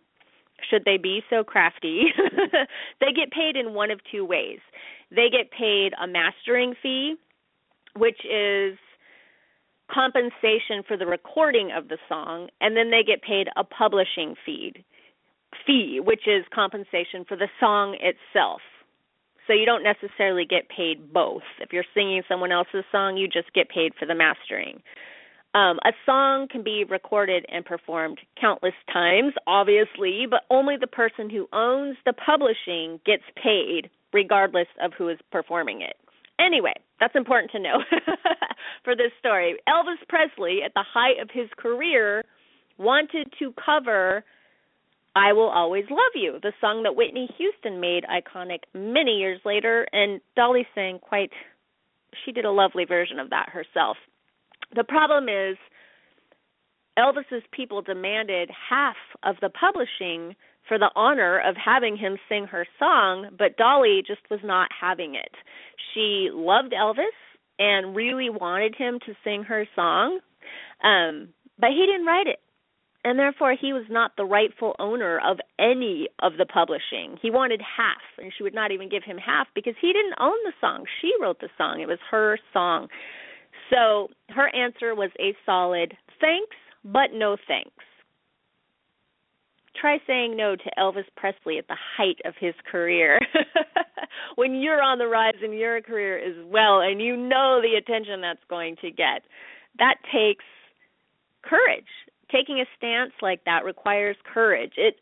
should 0.69 0.83
they 0.85 0.97
be 0.97 1.21
so 1.29 1.43
crafty 1.43 2.05
they 2.99 3.11
get 3.13 3.31
paid 3.31 3.55
in 3.55 3.73
one 3.73 3.91
of 3.91 3.99
two 4.11 4.25
ways. 4.25 4.59
They 5.11 5.29
get 5.29 5.51
paid 5.51 5.93
a 6.01 6.07
mastering 6.07 6.73
fee 6.81 7.15
which 7.97 8.19
is 8.25 8.77
compensation 9.91 10.83
for 10.87 10.97
the 10.97 11.05
recording 11.05 11.71
of 11.75 11.87
the 11.87 11.97
song, 12.09 12.49
and 12.61 12.75
then 12.75 12.91
they 12.91 13.03
get 13.03 13.21
paid 13.21 13.47
a 13.55 13.63
publishing 13.63 14.35
fee, 14.45 14.73
fee, 15.65 15.99
which 16.03 16.27
is 16.27 16.43
compensation 16.53 17.23
for 17.27 17.37
the 17.37 17.47
song 17.59 17.97
itself. 18.01 18.61
So 19.47 19.53
you 19.53 19.65
don't 19.65 19.83
necessarily 19.83 20.45
get 20.45 20.69
paid 20.69 21.13
both. 21.13 21.43
If 21.59 21.71
you're 21.71 21.85
singing 21.93 22.23
someone 22.27 22.51
else's 22.51 22.83
song, 22.91 23.15
you 23.15 23.27
just 23.27 23.53
get 23.53 23.69
paid 23.69 23.93
for 23.99 24.05
the 24.05 24.15
mastering. 24.15 24.81
Um, 25.53 25.79
a 25.85 25.91
song 26.05 26.47
can 26.51 26.63
be 26.63 26.83
recorded 26.83 27.45
and 27.49 27.63
performed 27.63 28.19
countless 28.41 28.73
times, 28.91 29.33
obviously, 29.47 30.25
but 30.29 30.41
only 30.49 30.75
the 30.77 30.87
person 30.87 31.29
who 31.29 31.47
owns 31.53 31.95
the 32.05 32.13
publishing 32.13 32.99
gets 33.05 33.23
paid, 33.41 33.89
regardless 34.11 34.67
of 34.83 34.91
who 34.97 35.07
is 35.07 35.19
performing 35.31 35.81
it. 35.81 35.95
Anyway, 36.39 36.73
that's 36.99 37.15
important 37.15 37.51
to 37.51 37.59
know 37.59 37.83
for 38.83 38.95
this 38.95 39.11
story. 39.19 39.57
Elvis 39.67 40.05
Presley, 40.09 40.59
at 40.63 40.73
the 40.73 40.83
height 40.83 41.19
of 41.21 41.29
his 41.31 41.49
career, 41.57 42.23
wanted 42.77 43.31
to 43.39 43.53
cover 43.63 44.23
I 45.15 45.31
Will 45.31 45.49
Always 45.49 45.85
Love 45.89 46.11
You, 46.13 46.39
the 46.41 46.51
song 46.59 46.83
that 46.83 46.95
Whitney 46.95 47.29
Houston 47.37 47.79
made 47.79 48.03
iconic 48.03 48.59
many 48.73 49.11
years 49.11 49.39
later, 49.45 49.87
and 49.93 50.19
Dolly 50.35 50.67
sang 50.75 50.99
quite, 50.99 51.31
she 52.25 52.33
did 52.33 52.43
a 52.43 52.51
lovely 52.51 52.83
version 52.83 53.17
of 53.19 53.29
that 53.29 53.49
herself. 53.49 53.95
The 54.75 54.83
problem 54.83 55.29
is, 55.29 55.57
Elvis's 56.99 57.43
people 57.51 57.81
demanded 57.81 58.49
half 58.69 58.95
of 59.23 59.35
the 59.41 59.49
publishing 59.49 60.35
for 60.67 60.77
the 60.77 60.91
honor 60.95 61.39
of 61.39 61.55
having 61.55 61.97
him 61.97 62.17
sing 62.27 62.45
her 62.47 62.65
song, 62.79 63.29
but 63.37 63.57
Dolly 63.57 64.03
just 64.05 64.21
was 64.29 64.39
not 64.43 64.69
having 64.79 65.15
it. 65.15 65.31
She 65.93 66.29
loved 66.31 66.73
Elvis 66.73 67.15
and 67.59 67.95
really 67.95 68.29
wanted 68.29 68.75
him 68.75 68.99
to 69.05 69.13
sing 69.23 69.43
her 69.43 69.65
song, 69.75 70.19
um, 70.83 71.29
but 71.59 71.69
he 71.69 71.85
didn't 71.85 72.05
write 72.05 72.27
it. 72.27 72.39
And 73.03 73.19
therefore, 73.19 73.55
he 73.59 73.71
was 73.71 73.85
not 73.87 74.13
the 74.17 74.25
rightful 74.25 74.75
owner 74.79 75.21
of 75.23 75.37
any 75.59 76.07
of 76.23 76.33
the 76.39 76.45
publishing. 76.45 77.17
He 77.21 77.29
wanted 77.29 77.61
half, 77.61 78.01
and 78.17 78.33
she 78.35 78.41
would 78.41 78.55
not 78.55 78.71
even 78.71 78.89
give 78.89 79.03
him 79.03 79.19
half 79.19 79.47
because 79.53 79.75
he 79.79 79.93
didn't 79.93 80.15
own 80.19 80.37
the 80.43 80.53
song. 80.59 80.85
She 81.01 81.11
wrote 81.21 81.39
the 81.39 81.49
song, 81.55 81.81
it 81.81 81.87
was 81.87 81.99
her 82.09 82.39
song. 82.51 82.87
So 83.69 84.07
her 84.29 84.53
answer 84.55 84.95
was 84.95 85.11
a 85.19 85.35
solid 85.45 85.93
thanks, 86.19 86.55
but 86.83 87.13
no 87.13 87.37
thanks 87.47 87.83
try 89.79 89.97
saying 90.07 90.35
no 90.35 90.55
to 90.55 90.71
Elvis 90.77 91.05
Presley 91.15 91.57
at 91.57 91.67
the 91.67 91.77
height 91.97 92.17
of 92.25 92.33
his 92.39 92.53
career. 92.69 93.19
when 94.35 94.55
you're 94.55 94.81
on 94.81 94.97
the 94.97 95.07
rise 95.07 95.35
in 95.43 95.53
your 95.53 95.81
career 95.81 96.17
as 96.17 96.35
well 96.45 96.81
and 96.81 97.01
you 97.01 97.15
know 97.15 97.61
the 97.61 97.77
attention 97.77 98.21
that's 98.21 98.43
going 98.49 98.75
to 98.81 98.91
get. 98.91 99.21
That 99.79 99.95
takes 100.13 100.45
courage. 101.43 101.85
Taking 102.31 102.59
a 102.59 102.65
stance 102.77 103.11
like 103.21 103.43
that 103.45 103.65
requires 103.65 104.17
courage. 104.33 104.73
It 104.77 104.95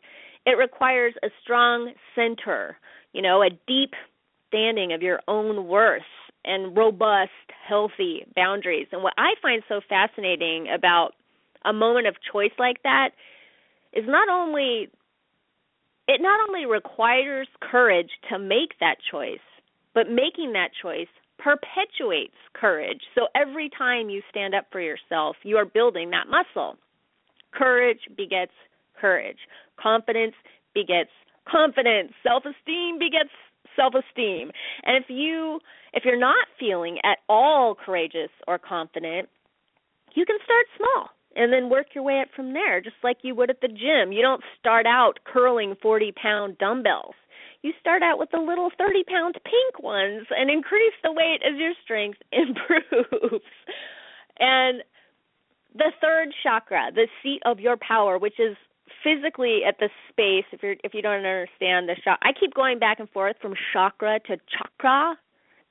it 0.46 0.58
requires 0.58 1.14
a 1.22 1.28
strong 1.42 1.92
center, 2.14 2.76
you 3.14 3.22
know, 3.22 3.42
a 3.42 3.48
deep 3.66 3.94
standing 4.48 4.92
of 4.92 5.00
your 5.00 5.20
own 5.26 5.66
worth 5.66 6.02
and 6.44 6.76
robust, 6.76 7.30
healthy 7.66 8.26
boundaries. 8.36 8.86
And 8.92 9.02
what 9.02 9.14
I 9.16 9.32
find 9.40 9.62
so 9.68 9.80
fascinating 9.88 10.66
about 10.68 11.12
a 11.64 11.72
moment 11.72 12.06
of 12.06 12.16
choice 12.30 12.52
like 12.58 12.82
that 12.82 13.10
is 13.94 14.04
not 14.06 14.28
only 14.28 14.88
it 16.06 16.20
not 16.20 16.38
only 16.46 16.66
requires 16.66 17.48
courage 17.62 18.10
to 18.30 18.38
make 18.38 18.78
that 18.80 18.96
choice, 19.10 19.38
but 19.94 20.10
making 20.10 20.52
that 20.52 20.68
choice 20.82 21.08
perpetuates 21.38 22.36
courage. 22.52 23.00
So 23.14 23.28
every 23.34 23.70
time 23.76 24.10
you 24.10 24.20
stand 24.28 24.54
up 24.54 24.66
for 24.70 24.80
yourself, 24.80 25.36
you 25.42 25.56
are 25.56 25.64
building 25.64 26.10
that 26.10 26.26
muscle. 26.28 26.76
Courage 27.52 28.00
begets 28.16 28.52
courage. 29.00 29.38
Confidence 29.80 30.34
begets 30.74 31.10
confidence. 31.50 32.12
Self-esteem 32.22 32.98
begets 32.98 33.30
self-esteem. 33.76 34.50
And 34.84 35.02
if 35.02 35.08
you 35.08 35.60
if 35.92 36.04
you're 36.04 36.18
not 36.18 36.46
feeling 36.58 36.98
at 37.04 37.18
all 37.28 37.74
courageous 37.74 38.30
or 38.46 38.58
confident, 38.58 39.28
you 40.14 40.26
can 40.26 40.36
start 40.44 40.66
small 40.76 41.08
and 41.36 41.52
then 41.52 41.70
work 41.70 41.88
your 41.94 42.04
way 42.04 42.20
up 42.20 42.28
from 42.34 42.52
there, 42.52 42.80
just 42.80 42.96
like 43.02 43.18
you 43.22 43.34
would 43.34 43.50
at 43.50 43.60
the 43.60 43.68
gym. 43.68 44.12
You 44.12 44.22
don't 44.22 44.42
start 44.58 44.86
out 44.86 45.18
curling 45.24 45.76
40 45.80 46.12
pound 46.12 46.58
dumbbells. 46.58 47.14
You 47.62 47.72
start 47.80 48.02
out 48.02 48.18
with 48.18 48.30
the 48.30 48.40
little 48.40 48.70
30 48.76 49.04
pound 49.04 49.38
pink 49.44 49.82
ones 49.82 50.26
and 50.30 50.50
increase 50.50 50.92
the 51.02 51.12
weight 51.12 51.40
as 51.46 51.58
your 51.58 51.72
strength 51.82 52.18
improves. 52.32 53.44
and 54.38 54.82
the 55.74 55.90
third 56.00 56.28
chakra, 56.42 56.90
the 56.94 57.08
seat 57.22 57.42
of 57.44 57.58
your 57.58 57.76
power, 57.76 58.18
which 58.18 58.38
is 58.38 58.56
physically 59.02 59.60
at 59.66 59.78
the 59.78 59.88
space 60.08 60.44
if 60.52 60.62
you're 60.62 60.76
if 60.84 60.94
you 60.94 61.02
don't 61.02 61.16
understand 61.16 61.88
the 61.88 61.94
chakra 61.96 62.18
I 62.22 62.32
keep 62.38 62.54
going 62.54 62.78
back 62.78 63.00
and 63.00 63.08
forth 63.10 63.36
from 63.40 63.54
chakra 63.72 64.20
to 64.26 64.36
chakra 64.48 65.16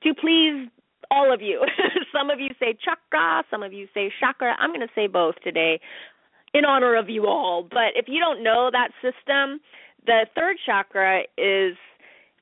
to 0.02 0.14
please 0.14 0.68
all 1.10 1.32
of 1.32 1.40
you. 1.40 1.62
some 2.12 2.30
of 2.30 2.40
you 2.40 2.50
say 2.58 2.76
chakra, 2.84 3.44
some 3.50 3.62
of 3.62 3.72
you 3.72 3.86
say 3.94 4.12
chakra. 4.20 4.54
I'm 4.58 4.70
going 4.70 4.80
to 4.80 4.94
say 4.94 5.06
both 5.06 5.36
today 5.42 5.80
in 6.54 6.64
honor 6.64 6.96
of 6.96 7.08
you 7.08 7.26
all. 7.26 7.62
But 7.62 7.96
if 7.96 8.06
you 8.08 8.20
don't 8.20 8.42
know 8.42 8.70
that 8.72 8.90
system, 9.02 9.60
the 10.06 10.26
third 10.34 10.56
chakra 10.64 11.22
is 11.36 11.76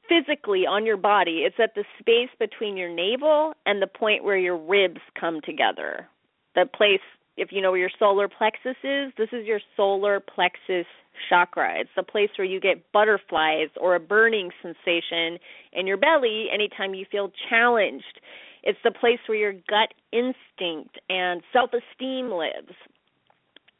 physically 0.08 0.66
on 0.66 0.84
your 0.84 0.96
body. 0.96 1.44
It's 1.46 1.56
at 1.62 1.74
the 1.74 1.84
space 1.98 2.30
between 2.38 2.76
your 2.76 2.92
navel 2.94 3.54
and 3.66 3.80
the 3.80 3.86
point 3.86 4.24
where 4.24 4.36
your 4.36 4.56
ribs 4.56 5.00
come 5.18 5.40
together. 5.44 6.08
The 6.54 6.66
place, 6.66 7.00
if 7.36 7.50
you 7.50 7.62
know 7.62 7.70
where 7.70 7.80
your 7.80 7.90
solar 7.98 8.28
plexus 8.28 8.76
is, 8.84 9.12
this 9.16 9.30
is 9.32 9.46
your 9.46 9.60
solar 9.76 10.20
plexus 10.20 10.86
chakra. 11.28 11.80
It's 11.80 11.90
the 11.96 12.02
place 12.02 12.30
where 12.36 12.46
you 12.46 12.60
get 12.60 12.92
butterflies 12.92 13.68
or 13.80 13.94
a 13.94 14.00
burning 14.00 14.50
sensation 14.62 15.38
in 15.72 15.86
your 15.86 15.96
belly 15.96 16.46
anytime 16.52 16.94
you 16.94 17.06
feel 17.10 17.30
challenged. 17.48 18.20
It's 18.62 18.78
the 18.84 18.92
place 18.92 19.18
where 19.26 19.38
your 19.38 19.52
gut 19.52 19.92
instinct 20.12 20.98
and 21.08 21.42
self 21.52 21.70
esteem 21.72 22.30
lives. 22.30 22.74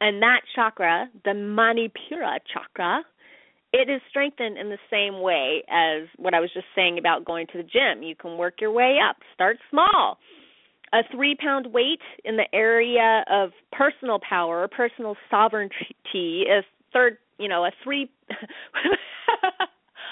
And 0.01 0.21
that 0.21 0.41
chakra, 0.53 1.07
the 1.23 1.31
Manipura 1.31 2.39
chakra, 2.51 3.03
it 3.71 3.89
is 3.89 4.01
strengthened 4.09 4.57
in 4.57 4.69
the 4.69 4.77
same 4.91 5.21
way 5.21 5.63
as 5.69 6.07
what 6.17 6.33
I 6.33 6.39
was 6.39 6.51
just 6.53 6.67
saying 6.75 6.99
about 6.99 7.25
going 7.25 7.47
to 7.47 7.57
the 7.57 7.63
gym. 7.63 8.03
You 8.03 8.15
can 8.15 8.37
work 8.37 8.55
your 8.61 8.71
way 8.71 8.97
up, 9.07 9.17
start 9.33 9.57
small. 9.69 10.19
A 10.93 11.01
three 11.11 11.35
pound 11.35 11.73
weight 11.73 12.01
in 12.23 12.37
the 12.37 12.45
area 12.53 13.23
of 13.31 13.49
personal 13.71 14.19
power, 14.27 14.67
personal 14.67 15.15
sovereignty, 15.31 16.43
is 16.43 16.63
third, 16.91 17.17
you 17.39 17.47
know, 17.47 17.65
a 17.65 17.71
three. 17.83 18.11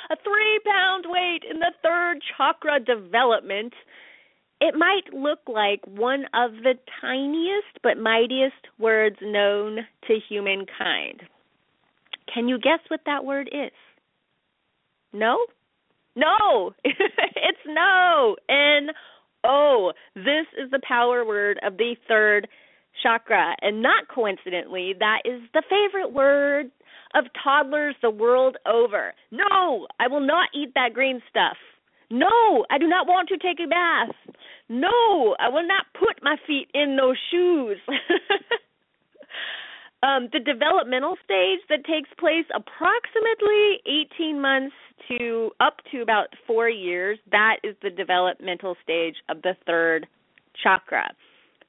a 0.09 0.15
three 0.23 0.59
pound 0.65 1.05
weight 1.07 1.43
in 1.49 1.59
the 1.59 1.71
third 1.83 2.17
chakra 2.35 2.79
development 2.79 3.73
it 4.61 4.75
might 4.75 5.11
look 5.11 5.39
like 5.47 5.81
one 5.87 6.25
of 6.35 6.51
the 6.63 6.75
tiniest 7.01 7.81
but 7.81 7.97
mightiest 7.97 8.67
words 8.77 9.17
known 9.21 9.79
to 10.07 10.19
humankind. 10.29 11.23
Can 12.31 12.47
you 12.47 12.59
guess 12.59 12.79
what 12.87 13.01
that 13.07 13.25
word 13.25 13.49
is? 13.51 13.71
No? 15.11 15.37
No! 16.15 16.73
it's 16.85 17.65
no! 17.65 18.35
N 18.47 18.89
O. 19.43 19.93
This 20.15 20.45
is 20.63 20.69
the 20.69 20.81
power 20.87 21.25
word 21.25 21.59
of 21.65 21.77
the 21.77 21.95
third 22.07 22.47
chakra. 23.01 23.55
And 23.61 23.81
not 23.81 24.07
coincidentally, 24.13 24.93
that 24.99 25.21
is 25.25 25.41
the 25.53 25.63
favorite 25.69 26.13
word 26.13 26.67
of 27.15 27.25
toddlers 27.43 27.95
the 28.01 28.11
world 28.11 28.57
over. 28.71 29.13
No, 29.31 29.87
I 29.99 30.07
will 30.07 30.25
not 30.25 30.49
eat 30.53 30.73
that 30.75 30.93
green 30.93 31.21
stuff. 31.29 31.57
No, 32.11 32.65
I 32.69 32.77
do 32.77 32.87
not 32.87 33.07
want 33.07 33.29
to 33.29 33.37
take 33.37 33.59
a 33.63 33.67
bath. 33.67 34.13
No, 34.67 35.35
I 35.39 35.49
will 35.49 35.65
not 35.65 35.85
put 35.97 36.21
my 36.21 36.35
feet 36.45 36.67
in 36.73 36.97
those 36.97 37.15
shoes. 37.31 37.77
um, 40.03 40.27
the 40.33 40.39
developmental 40.39 41.15
stage 41.23 41.59
that 41.69 41.85
takes 41.85 42.09
place 42.19 42.45
approximately 42.53 43.79
18 44.19 44.41
months 44.41 44.75
to 45.07 45.51
up 45.61 45.77
to 45.91 46.01
about 46.01 46.27
four 46.45 46.69
years, 46.69 47.17
that 47.31 47.57
is 47.63 47.75
the 47.81 47.89
developmental 47.89 48.75
stage 48.83 49.15
of 49.29 49.41
the 49.41 49.55
third 49.65 50.05
chakra, 50.61 51.11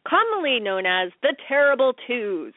commonly 0.07 0.59
known 0.61 0.87
as 0.87 1.13
the 1.23 1.35
terrible 1.49 1.95
twos. 2.07 2.53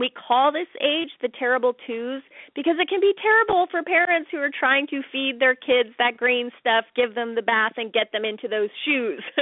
We 0.00 0.08
call 0.08 0.50
this 0.50 0.68
age 0.80 1.10
the 1.20 1.28
terrible 1.28 1.74
twos 1.86 2.22
because 2.56 2.76
it 2.80 2.88
can 2.88 3.00
be 3.00 3.12
terrible 3.20 3.66
for 3.70 3.82
parents 3.82 4.30
who 4.32 4.38
are 4.38 4.50
trying 4.50 4.86
to 4.86 5.02
feed 5.12 5.38
their 5.38 5.54
kids 5.54 5.90
that 5.98 6.16
green 6.16 6.50
stuff, 6.58 6.86
give 6.96 7.14
them 7.14 7.34
the 7.34 7.42
bath, 7.42 7.72
and 7.76 7.92
get 7.92 8.10
them 8.10 8.24
into 8.24 8.48
those 8.48 8.70
shoes. 8.86 9.22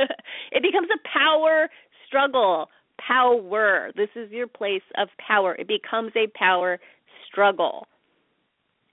it 0.51 0.63
becomes 0.63 0.89
a 0.93 1.09
power 1.09 1.71
struggle. 2.09 2.69
Power. 2.99 3.93
This 3.95 4.09
is 4.17 4.33
your 4.33 4.49
place 4.49 4.83
of 4.97 5.09
power. 5.25 5.55
It 5.55 5.69
becomes 5.69 6.11
a 6.17 6.27
power 6.37 6.81
struggle. 7.31 7.87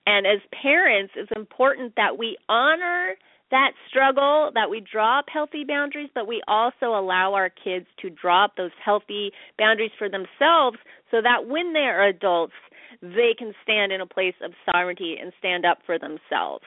And 0.05 0.27
as 0.27 0.41
parents, 0.62 1.13
it's 1.15 1.31
important 1.36 1.93
that 1.95 2.19
we 2.19 2.38
honor 2.48 3.15
that 3.55 3.71
struggle, 3.88 4.51
that 4.53 4.69
we 4.69 4.81
draw 4.81 5.19
up 5.19 5.25
healthy 5.31 5.63
boundaries, 5.63 6.09
but 6.13 6.27
we 6.27 6.41
also 6.45 6.88
allow 6.88 7.33
our 7.33 7.50
kids 7.50 7.85
to 8.01 8.09
draw 8.09 8.43
up 8.43 8.55
those 8.57 8.75
healthy 8.83 9.31
boundaries 9.57 9.91
for 9.97 10.09
themselves 10.09 10.77
so 11.09 11.21
that 11.21 11.47
when 11.47 11.71
they're 11.71 12.05
adults, 12.05 12.53
they 13.01 13.33
can 13.38 13.53
stand 13.63 13.93
in 13.93 14.01
a 14.01 14.05
place 14.05 14.35
of 14.43 14.51
sovereignty 14.69 15.15
and 15.21 15.31
stand 15.39 15.65
up 15.65 15.77
for 15.85 15.97
themselves. 15.97 16.65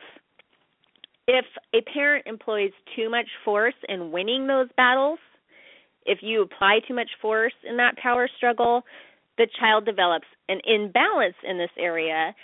If 1.26 1.44
a 1.74 1.82
parent 1.92 2.26
employs 2.26 2.72
too 2.96 3.10
much 3.10 3.28
force 3.44 3.74
in 3.86 4.10
winning 4.10 4.46
those 4.46 4.68
battles, 4.74 5.18
if 6.06 6.20
you 6.22 6.40
apply 6.40 6.78
too 6.88 6.94
much 6.94 7.10
force 7.20 7.52
in 7.68 7.76
that 7.76 7.98
power 7.98 8.30
struggle, 8.34 8.82
the 9.36 9.46
child 9.60 9.84
develops 9.84 10.26
an 10.48 10.60
imbalance 10.64 11.36
in 11.46 11.58
this 11.58 11.70
area. 11.78 12.34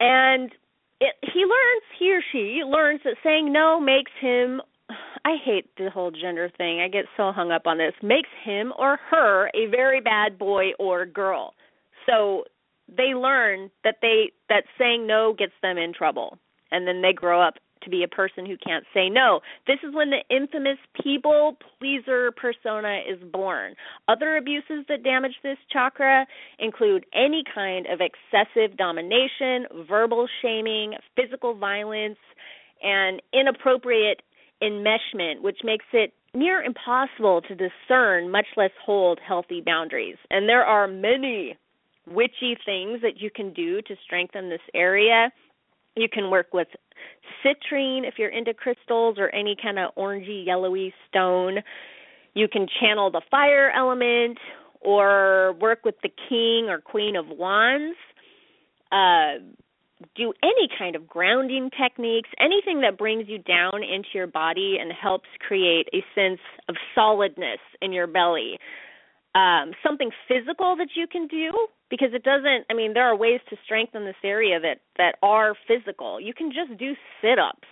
And 0.00 0.50
it, 1.00 1.14
he 1.22 1.40
learns, 1.40 1.82
he 1.98 2.12
or 2.12 2.22
she 2.32 2.62
learns 2.64 3.00
that 3.04 3.16
saying 3.22 3.52
no 3.52 3.80
makes 3.80 4.12
him 4.20 4.60
I 5.24 5.36
hate 5.44 5.68
the 5.76 5.90
whole 5.90 6.12
gender 6.12 6.48
thing. 6.56 6.80
I 6.80 6.88
get 6.88 7.06
so 7.16 7.32
hung 7.32 7.50
up 7.50 7.66
on 7.66 7.78
this. 7.78 7.94
Makes 8.00 8.28
him 8.44 8.72
or 8.78 8.98
her 9.10 9.48
a 9.54 9.66
very 9.70 10.00
bad 10.00 10.38
boy 10.38 10.66
or 10.78 11.04
girl. 11.04 11.54
So 12.06 12.44
they 12.88 13.14
learn 13.14 13.70
that 13.82 13.96
they 14.00 14.30
that 14.48 14.64
saying 14.78 15.06
no 15.06 15.34
gets 15.36 15.54
them 15.62 15.78
in 15.78 15.92
trouble. 15.92 16.38
And 16.70 16.86
then 16.86 17.02
they 17.02 17.12
grow 17.12 17.42
up 17.42 17.54
to 17.86 17.90
be 17.90 18.02
a 18.02 18.08
person 18.08 18.44
who 18.44 18.56
can't 18.58 18.84
say 18.92 19.08
no. 19.08 19.40
This 19.66 19.78
is 19.82 19.94
when 19.94 20.10
the 20.10 20.22
infamous 20.28 20.78
people 21.02 21.56
pleaser 21.78 22.32
persona 22.32 23.00
is 23.10 23.18
born. 23.32 23.74
Other 24.08 24.36
abuses 24.36 24.84
that 24.88 25.02
damage 25.02 25.34
this 25.42 25.56
chakra 25.72 26.26
include 26.58 27.06
any 27.14 27.42
kind 27.54 27.86
of 27.86 28.00
excessive 28.00 28.76
domination, 28.76 29.66
verbal 29.88 30.28
shaming, 30.42 30.92
physical 31.16 31.54
violence, 31.54 32.18
and 32.82 33.22
inappropriate 33.32 34.20
enmeshment, 34.62 35.40
which 35.40 35.58
makes 35.64 35.86
it 35.92 36.12
near 36.34 36.62
impossible 36.62 37.40
to 37.42 37.54
discern, 37.54 38.30
much 38.30 38.46
less 38.56 38.70
hold 38.84 39.18
healthy 39.26 39.62
boundaries. 39.64 40.16
And 40.30 40.48
there 40.48 40.64
are 40.64 40.86
many 40.86 41.56
witchy 42.06 42.56
things 42.64 43.00
that 43.02 43.18
you 43.20 43.30
can 43.34 43.52
do 43.52 43.80
to 43.82 43.96
strengthen 44.04 44.48
this 44.48 44.60
area. 44.74 45.30
You 45.96 46.08
can 46.12 46.30
work 46.30 46.48
with 46.52 46.68
citrine 47.44 48.06
if 48.06 48.14
you're 48.18 48.30
into 48.30 48.54
crystals 48.54 49.16
or 49.18 49.28
any 49.34 49.56
kind 49.60 49.78
of 49.78 49.94
orangey, 49.96 50.44
yellowy 50.44 50.92
stone. 51.08 51.58
You 52.34 52.48
can 52.48 52.66
channel 52.80 53.10
the 53.10 53.22
fire 53.30 53.70
element 53.70 54.38
or 54.80 55.54
work 55.60 55.84
with 55.84 55.96
the 56.02 56.10
king 56.28 56.68
or 56.68 56.80
queen 56.80 57.16
of 57.16 57.26
wands. 57.28 57.96
Uh, 58.92 59.42
do 60.14 60.32
any 60.42 60.68
kind 60.78 60.94
of 60.94 61.08
grounding 61.08 61.70
techniques, 61.70 62.28
anything 62.38 62.82
that 62.82 62.98
brings 62.98 63.28
you 63.28 63.38
down 63.38 63.82
into 63.82 64.08
your 64.14 64.26
body 64.26 64.76
and 64.80 64.92
helps 64.92 65.28
create 65.46 65.88
a 65.94 66.04
sense 66.14 66.40
of 66.68 66.76
solidness 66.94 67.60
in 67.80 67.92
your 67.92 68.06
belly. 68.06 68.58
Um, 69.36 69.72
something 69.84 70.10
physical 70.26 70.76
that 70.76 70.88
you 70.96 71.06
can 71.06 71.26
do 71.26 71.52
because 71.90 72.08
it 72.14 72.22
doesn't 72.22 72.64
i 72.70 72.74
mean 72.74 72.94
there 72.94 73.04
are 73.04 73.14
ways 73.14 73.40
to 73.50 73.56
strengthen 73.64 74.06
this 74.06 74.16
area 74.24 74.58
that 74.58 74.78
that 74.96 75.16
are 75.22 75.54
physical. 75.68 76.18
You 76.18 76.32
can 76.32 76.50
just 76.50 76.78
do 76.78 76.94
sit 77.20 77.38
ups 77.38 77.68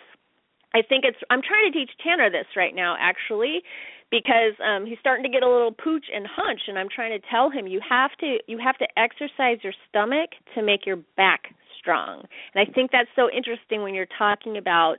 i 0.74 0.82
think 0.82 1.04
it's 1.04 1.16
i'm 1.30 1.40
trying 1.40 1.72
to 1.72 1.78
teach 1.78 1.90
tanner 2.02 2.28
this 2.28 2.46
right 2.54 2.74
now 2.74 2.96
actually 3.00 3.62
because 4.10 4.52
um 4.60 4.84
he's 4.84 4.98
starting 5.00 5.24
to 5.24 5.30
get 5.30 5.42
a 5.42 5.48
little 5.48 5.72
pooch 5.72 6.06
and 6.14 6.26
hunch 6.26 6.60
and 6.68 6.78
i'm 6.78 6.88
trying 6.94 7.18
to 7.18 7.26
tell 7.30 7.50
him 7.50 7.66
you 7.66 7.80
have 7.88 8.10
to 8.20 8.36
you 8.46 8.58
have 8.58 8.76
to 8.76 8.86
exercise 8.98 9.58
your 9.62 9.72
stomach 9.88 10.30
to 10.54 10.62
make 10.62 10.84
your 10.84 10.98
back 11.16 11.54
strong. 11.78 12.24
And 12.54 12.68
i 12.68 12.70
think 12.70 12.90
that's 12.90 13.08
so 13.16 13.30
interesting 13.30 13.82
when 13.82 13.94
you're 13.94 14.14
talking 14.18 14.58
about 14.58 14.98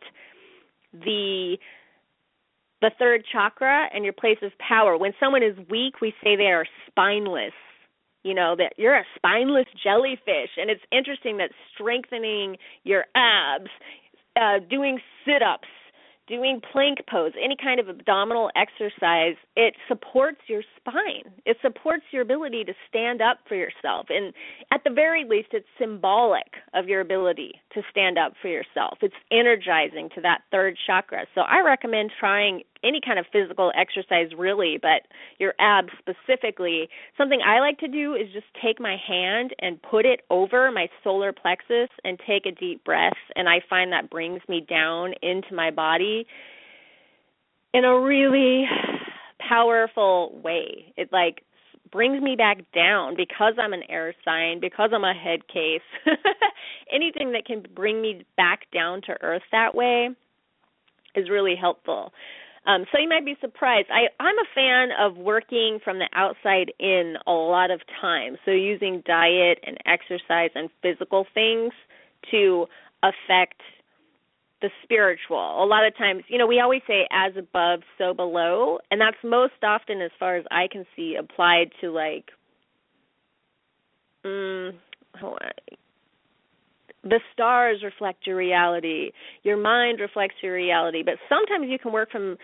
the 0.93 1.58
the 2.81 2.91
third 2.99 3.23
chakra 3.31 3.88
and 3.93 4.03
your 4.03 4.13
place 4.13 4.38
of 4.41 4.51
power. 4.59 4.97
When 4.97 5.13
someone 5.19 5.43
is 5.43 5.57
weak 5.69 6.01
we 6.01 6.13
say 6.23 6.35
they 6.35 6.51
are 6.51 6.65
spineless 6.88 7.53
you 8.25 8.33
know 8.33 8.55
that 8.57 8.73
you're 8.77 8.95
a 8.97 9.05
spineless 9.15 9.67
jellyfish. 9.81 10.49
And 10.57 10.69
it's 10.69 10.81
interesting 10.91 11.38
that 11.38 11.51
strengthening 11.73 12.57
your 12.83 13.05
abs 13.15 13.69
uh 14.35 14.59
doing 14.67 14.99
sit-ups 15.23 15.67
doing 16.27 16.61
plank 16.71 16.99
pose, 17.09 17.31
any 17.41 17.55
kind 17.61 17.79
of 17.79 17.88
abdominal 17.89 18.49
exercise, 18.55 19.35
it 19.55 19.75
supports 19.88 20.39
your 20.47 20.63
spine. 20.77 21.31
It 21.45 21.57
supports 21.61 22.03
your 22.11 22.21
ability 22.21 22.63
to 22.65 22.73
stand 22.89 23.21
up 23.21 23.39
for 23.47 23.55
yourself. 23.55 24.07
And 24.09 24.33
at 24.71 24.83
the 24.83 24.89
very 24.89 25.23
least, 25.23 25.49
it's 25.51 25.67
symbolic 25.79 26.47
of 26.73 26.88
your 26.88 27.01
ability 27.01 27.53
to 27.73 27.81
stand 27.91 28.17
up 28.17 28.33
for 28.41 28.47
yourself. 28.47 28.97
It's 29.01 29.15
energizing 29.31 30.09
to 30.15 30.21
that 30.21 30.41
third 30.51 30.77
chakra. 30.88 31.25
So 31.35 31.41
I 31.41 31.61
recommend 31.61 32.11
trying 32.19 32.63
any 32.85 33.01
kind 33.03 33.19
of 33.19 33.25
physical 33.31 33.71
exercise, 33.75 34.29
really, 34.37 34.77
but 34.81 35.01
your 35.39 35.53
abs 35.59 35.89
specifically. 35.99 36.87
Something 37.17 37.39
I 37.45 37.59
like 37.59 37.79
to 37.79 37.87
do 37.87 38.13
is 38.13 38.27
just 38.33 38.45
take 38.63 38.79
my 38.79 38.97
hand 39.07 39.51
and 39.59 39.81
put 39.81 40.05
it 40.05 40.21
over 40.29 40.71
my 40.71 40.87
solar 41.03 41.33
plexus 41.33 41.89
and 42.03 42.19
take 42.27 42.45
a 42.45 42.51
deep 42.51 42.83
breath. 42.83 43.17
And 43.35 43.49
I 43.49 43.61
find 43.69 43.91
that 43.91 44.09
brings 44.09 44.41
me 44.47 44.65
down 44.67 45.13
into 45.21 45.53
my 45.53 45.71
body 45.71 46.25
in 47.73 47.83
a 47.83 47.99
really 47.99 48.65
powerful 49.39 50.39
way. 50.43 50.93
It 50.95 51.09
like 51.11 51.43
brings 51.91 52.21
me 52.21 52.35
back 52.35 52.59
down 52.73 53.15
because 53.15 53.53
I'm 53.61 53.73
an 53.73 53.83
air 53.89 54.13
sign, 54.23 54.59
because 54.59 54.91
I'm 54.93 55.03
a 55.03 55.13
head 55.13 55.47
case. 55.47 55.81
Anything 56.93 57.31
that 57.33 57.45
can 57.45 57.63
bring 57.75 58.01
me 58.01 58.25
back 58.37 58.61
down 58.73 59.01
to 59.07 59.15
earth 59.21 59.43
that 59.51 59.75
way 59.75 60.09
is 61.15 61.29
really 61.29 61.55
helpful. 61.59 62.11
Um, 62.65 62.86
so 62.91 62.99
you 62.99 63.08
might 63.08 63.25
be 63.25 63.36
surprised. 63.41 63.88
I, 63.91 64.08
I'm 64.23 64.38
a 64.39 64.49
fan 64.56 64.89
of 64.99 65.17
working 65.17 65.80
from 65.84 65.99
the 65.99 66.10
outside 66.13 66.73
in 66.80 67.15
a 67.28 67.32
lot 67.32 67.69
of 67.69 67.82
times. 68.01 68.39
So 68.43 68.51
using 68.51 69.04
diet 69.06 69.60
and 69.65 69.78
exercise 69.86 70.49
and 70.56 70.69
physical 70.82 71.28
things 71.34 71.73
to 72.32 72.65
affect 73.04 73.62
the 74.62 74.69
spiritual. 74.84 75.63
A 75.63 75.67
lot 75.67 75.86
of 75.86 75.95
times, 75.95 76.23
you 76.28 76.39
know, 76.39 76.47
we 76.47 76.60
always 76.60 76.82
say 76.88 77.08
as 77.12 77.34
above, 77.38 77.82
so 77.97 78.13
below, 78.13 78.80
and 78.89 78.99
that's 78.99 79.17
most 79.23 79.54
often, 79.63 80.01
as 80.01 80.12
far 80.19 80.38
as 80.38 80.45
I 80.49 80.67
can 80.71 80.86
see, 80.95 81.17
applied 81.19 81.71
to 81.82 81.91
like, 81.91 82.32
mm, 84.25 84.73
the 87.05 87.19
stars 87.31 87.81
reflect 87.83 88.27
your 88.27 88.35
reality, 88.35 89.11
your 89.43 89.57
mind 89.57 89.99
reflects 89.99 90.35
your 90.41 90.55
reality, 90.55 91.03
but 91.03 91.15
sometimes 91.29 91.69
you 91.69 91.79
can 91.79 91.93
work 91.93 92.11
from, 92.11 92.37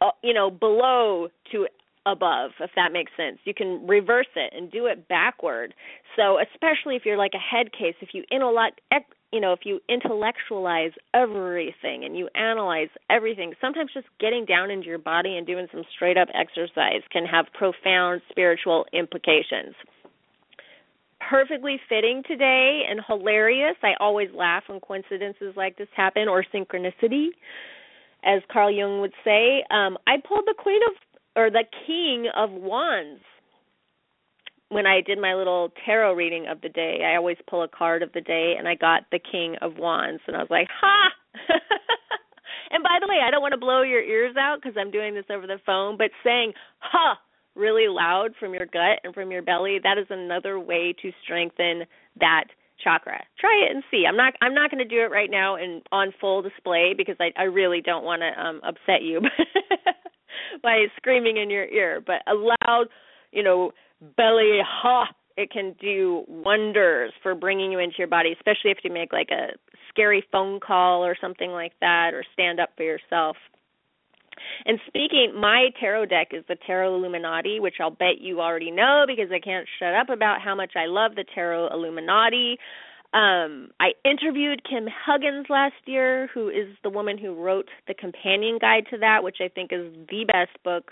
uh, 0.00 0.10
you 0.22 0.34
know, 0.34 0.50
below 0.50 1.28
to 1.50 1.66
above, 2.06 2.50
if 2.60 2.70
that 2.76 2.92
makes 2.92 3.10
sense. 3.16 3.38
You 3.44 3.54
can 3.54 3.86
reverse 3.86 4.28
it 4.36 4.52
and 4.54 4.70
do 4.70 4.86
it 4.86 5.08
backward. 5.08 5.74
So, 6.16 6.38
especially 6.38 6.96
if 6.96 7.06
you're 7.06 7.16
like 7.16 7.32
a 7.34 7.38
head 7.38 7.72
case, 7.72 7.94
if 8.02 8.10
you 8.12 8.24
intellect 8.30 8.80
you 9.32 9.40
know, 9.40 9.52
if 9.52 9.60
you 9.64 9.80
intellectualize 9.88 10.92
everything 11.12 12.04
and 12.04 12.16
you 12.16 12.28
analyze 12.36 12.86
everything, 13.10 13.52
sometimes 13.60 13.90
just 13.92 14.06
getting 14.20 14.44
down 14.44 14.70
into 14.70 14.86
your 14.86 14.98
body 14.98 15.36
and 15.36 15.44
doing 15.44 15.66
some 15.72 15.82
straight 15.92 16.16
up 16.16 16.28
exercise 16.32 17.02
can 17.10 17.26
have 17.26 17.46
profound 17.52 18.22
spiritual 18.30 18.86
implications. 18.92 19.74
Perfectly 21.30 21.80
fitting 21.88 22.22
today 22.26 22.82
and 22.88 23.00
hilarious. 23.06 23.76
I 23.82 23.92
always 24.00 24.28
laugh 24.34 24.64
when 24.66 24.80
coincidences 24.80 25.54
like 25.56 25.76
this 25.76 25.88
happen 25.96 26.28
or 26.28 26.44
synchronicity, 26.54 27.28
as 28.24 28.42
Carl 28.52 28.70
Jung 28.70 29.00
would 29.00 29.14
say. 29.24 29.64
Um, 29.70 29.96
I 30.06 30.16
pulled 30.26 30.44
the 30.46 30.54
Queen 30.56 30.80
of 30.88 30.96
or 31.36 31.50
the 31.50 31.64
King 31.86 32.26
of 32.36 32.50
Wands 32.50 33.22
when 34.74 34.86
I 34.86 35.00
did 35.00 35.18
my 35.18 35.34
little 35.34 35.72
tarot 35.84 36.14
reading 36.14 36.46
of 36.48 36.60
the 36.60 36.68
day, 36.68 37.06
I 37.06 37.16
always 37.16 37.36
pull 37.48 37.62
a 37.62 37.68
card 37.68 38.02
of 38.02 38.12
the 38.12 38.20
day, 38.20 38.54
and 38.58 38.66
I 38.66 38.74
got 38.74 39.02
the 39.12 39.20
King 39.20 39.54
of 39.62 39.76
Wands, 39.76 40.20
and 40.26 40.36
I 40.36 40.40
was 40.40 40.50
like, 40.50 40.68
ha! 40.80 41.10
and 42.72 42.82
by 42.82 42.98
the 43.00 43.06
way, 43.06 43.20
I 43.24 43.30
don't 43.30 43.40
want 43.42 43.52
to 43.52 43.58
blow 43.58 43.82
your 43.82 44.02
ears 44.02 44.34
out 44.36 44.58
because 44.60 44.76
I'm 44.76 44.90
doing 44.90 45.14
this 45.14 45.26
over 45.30 45.46
the 45.46 45.60
phone, 45.64 45.96
but 45.96 46.10
saying 46.24 46.52
ha 46.78 47.18
really 47.54 47.88
loud 47.88 48.30
from 48.38 48.54
your 48.54 48.66
gut 48.66 49.00
and 49.04 49.14
from 49.14 49.30
your 49.30 49.42
belly, 49.42 49.78
that 49.82 49.98
is 49.98 50.06
another 50.10 50.58
way 50.58 50.94
to 51.02 51.10
strengthen 51.22 51.84
that 52.20 52.44
chakra. 52.82 53.22
Try 53.38 53.66
it 53.68 53.74
and 53.74 53.84
see. 53.90 54.04
I'm 54.08 54.16
not 54.16 54.34
I'm 54.42 54.54
not 54.54 54.70
going 54.70 54.86
to 54.86 54.88
do 54.88 55.00
it 55.02 55.10
right 55.10 55.30
now 55.30 55.56
and 55.56 55.82
on 55.92 56.12
full 56.20 56.42
display 56.42 56.94
because 56.96 57.16
I 57.20 57.30
I 57.40 57.44
really 57.44 57.80
don't 57.80 58.04
want 58.04 58.22
to 58.22 58.40
um 58.40 58.60
upset 58.64 59.02
you 59.02 59.20
by 60.62 60.86
screaming 60.96 61.36
in 61.36 61.50
your 61.50 61.66
ear, 61.66 62.02
but 62.04 62.22
a 62.26 62.34
loud, 62.34 62.86
you 63.32 63.42
know, 63.42 63.72
belly 64.16 64.58
ha 64.64 65.06
it 65.36 65.50
can 65.50 65.74
do 65.80 66.24
wonders 66.28 67.12
for 67.22 67.34
bringing 67.34 67.72
you 67.72 67.78
into 67.78 67.96
your 67.98 68.06
body 68.06 68.32
especially 68.32 68.70
if 68.70 68.78
you 68.84 68.92
make 68.92 69.12
like 69.12 69.30
a 69.30 69.48
scary 69.88 70.24
phone 70.30 70.60
call 70.60 71.04
or 71.04 71.16
something 71.20 71.50
like 71.50 71.72
that 71.80 72.10
or 72.12 72.24
stand 72.32 72.60
up 72.60 72.70
for 72.76 72.82
yourself 72.82 73.36
and 74.66 74.78
speaking 74.86 75.32
my 75.38 75.68
tarot 75.80 76.06
deck 76.06 76.28
is 76.32 76.44
the 76.48 76.56
tarot 76.66 76.94
illuminati 76.94 77.60
which 77.60 77.74
i'll 77.80 77.90
bet 77.90 78.20
you 78.20 78.40
already 78.40 78.70
know 78.70 79.04
because 79.06 79.30
i 79.32 79.38
can't 79.38 79.66
shut 79.78 79.94
up 79.94 80.08
about 80.08 80.40
how 80.40 80.54
much 80.54 80.72
i 80.76 80.86
love 80.86 81.14
the 81.14 81.24
tarot 81.34 81.68
illuminati 81.72 82.58
um, 83.14 83.70
I 83.78 83.92
interviewed 84.04 84.62
Kim 84.68 84.88
Huggins 84.88 85.46
last 85.48 85.76
year, 85.86 86.28
who 86.34 86.48
is 86.48 86.66
the 86.82 86.90
woman 86.90 87.16
who 87.16 87.32
wrote 87.32 87.68
the 87.86 87.94
companion 87.94 88.58
guide 88.60 88.86
to 88.90 88.98
that, 88.98 89.22
which 89.22 89.36
I 89.40 89.46
think 89.46 89.72
is 89.72 89.92
the 90.10 90.24
best 90.24 90.60
book 90.64 90.90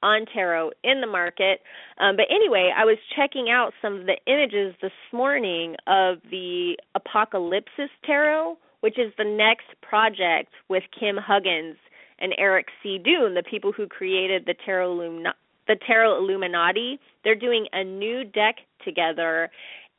on 0.00 0.26
tarot 0.32 0.70
in 0.84 1.00
the 1.00 1.08
market. 1.08 1.60
Um, 1.98 2.14
but 2.14 2.26
anyway, 2.30 2.70
I 2.76 2.84
was 2.84 2.98
checking 3.16 3.48
out 3.50 3.72
some 3.82 3.94
of 3.96 4.06
the 4.06 4.16
images 4.26 4.76
this 4.80 4.92
morning 5.12 5.74
of 5.88 6.18
the 6.30 6.76
Apocalypsis 6.96 7.90
Tarot, 8.04 8.56
which 8.80 8.96
is 8.96 9.12
the 9.18 9.24
next 9.24 9.66
project 9.82 10.52
with 10.68 10.84
Kim 10.98 11.16
Huggins 11.16 11.76
and 12.18 12.34
Eric 12.38 12.66
C. 12.82 12.98
Dunne, 12.98 13.34
the 13.34 13.42
people 13.42 13.72
who 13.72 13.86
created 13.86 14.44
the 14.46 14.54
Tarot 14.64 14.96
Illumina- 14.96 15.34
the 15.68 15.76
Tarot 15.86 16.18
Illuminati. 16.18 16.98
They're 17.24 17.34
doing 17.34 17.66
a 17.72 17.82
new 17.84 18.24
deck 18.24 18.56
together, 18.84 19.50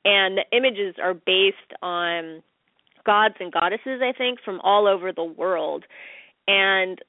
and 0.05 0.37
the 0.37 0.45
images 0.57 0.95
are 1.01 1.13
based 1.13 1.73
on 1.81 2.41
gods 3.05 3.35
and 3.39 3.51
goddesses, 3.51 4.01
I 4.01 4.13
think, 4.17 4.39
from 4.43 4.59
all 4.61 4.87
over 4.87 5.11
the 5.11 5.23
world. 5.23 5.85
And 6.47 6.99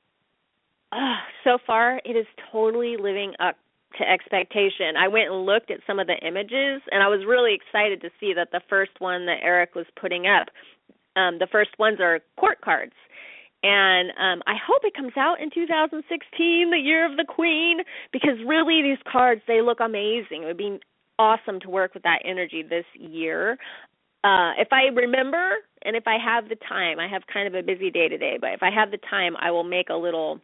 uh, 0.92 1.16
so 1.44 1.58
far 1.66 2.00
it 2.04 2.16
is 2.16 2.26
totally 2.50 2.96
living 2.98 3.34
up 3.40 3.56
to 3.98 4.08
expectation. 4.08 4.96
I 4.98 5.08
went 5.08 5.30
and 5.30 5.46
looked 5.46 5.70
at 5.70 5.80
some 5.86 5.98
of 5.98 6.06
the 6.06 6.16
images 6.26 6.82
and 6.90 7.02
I 7.02 7.08
was 7.08 7.24
really 7.26 7.54
excited 7.54 8.00
to 8.02 8.10
see 8.20 8.32
that 8.34 8.50
the 8.52 8.60
first 8.68 8.92
one 8.98 9.26
that 9.26 9.38
Eric 9.42 9.74
was 9.74 9.86
putting 10.00 10.26
up, 10.26 10.48
um, 11.16 11.38
the 11.38 11.48
first 11.50 11.70
ones 11.78 11.98
are 12.00 12.20
court 12.36 12.60
cards. 12.60 12.92
And 13.62 14.10
um 14.10 14.42
I 14.46 14.54
hope 14.54 14.82
it 14.84 14.94
comes 14.94 15.12
out 15.16 15.40
in 15.40 15.50
2016, 15.50 16.70
the 16.70 16.76
year 16.76 17.04
of 17.10 17.16
the 17.16 17.24
queen, 17.24 17.78
because 18.12 18.38
really 18.46 18.82
these 18.82 19.02
cards 19.10 19.42
they 19.46 19.62
look 19.62 19.80
amazing. 19.80 20.42
It 20.42 20.46
would 20.46 20.56
be 20.56 20.80
awesome 21.18 21.58
to 21.60 21.70
work 21.70 21.94
with 21.94 22.04
that 22.04 22.20
energy 22.24 22.62
this 22.62 22.86
year. 22.94 23.58
Uh 24.24 24.52
if 24.58 24.68
I 24.72 24.86
remember 24.94 25.54
and 25.82 25.96
if 25.96 26.06
I 26.06 26.18
have 26.24 26.48
the 26.48 26.56
time, 26.68 26.98
I 27.00 27.08
have 27.08 27.22
kind 27.32 27.48
of 27.48 27.54
a 27.54 27.62
busy 27.62 27.90
day 27.90 28.08
today, 28.08 28.38
but 28.40 28.50
if 28.50 28.62
I 28.62 28.70
have 28.70 28.90
the 28.90 28.98
time, 29.10 29.36
I 29.40 29.50
will 29.50 29.64
make 29.64 29.88
a 29.90 29.94
little 29.94 30.40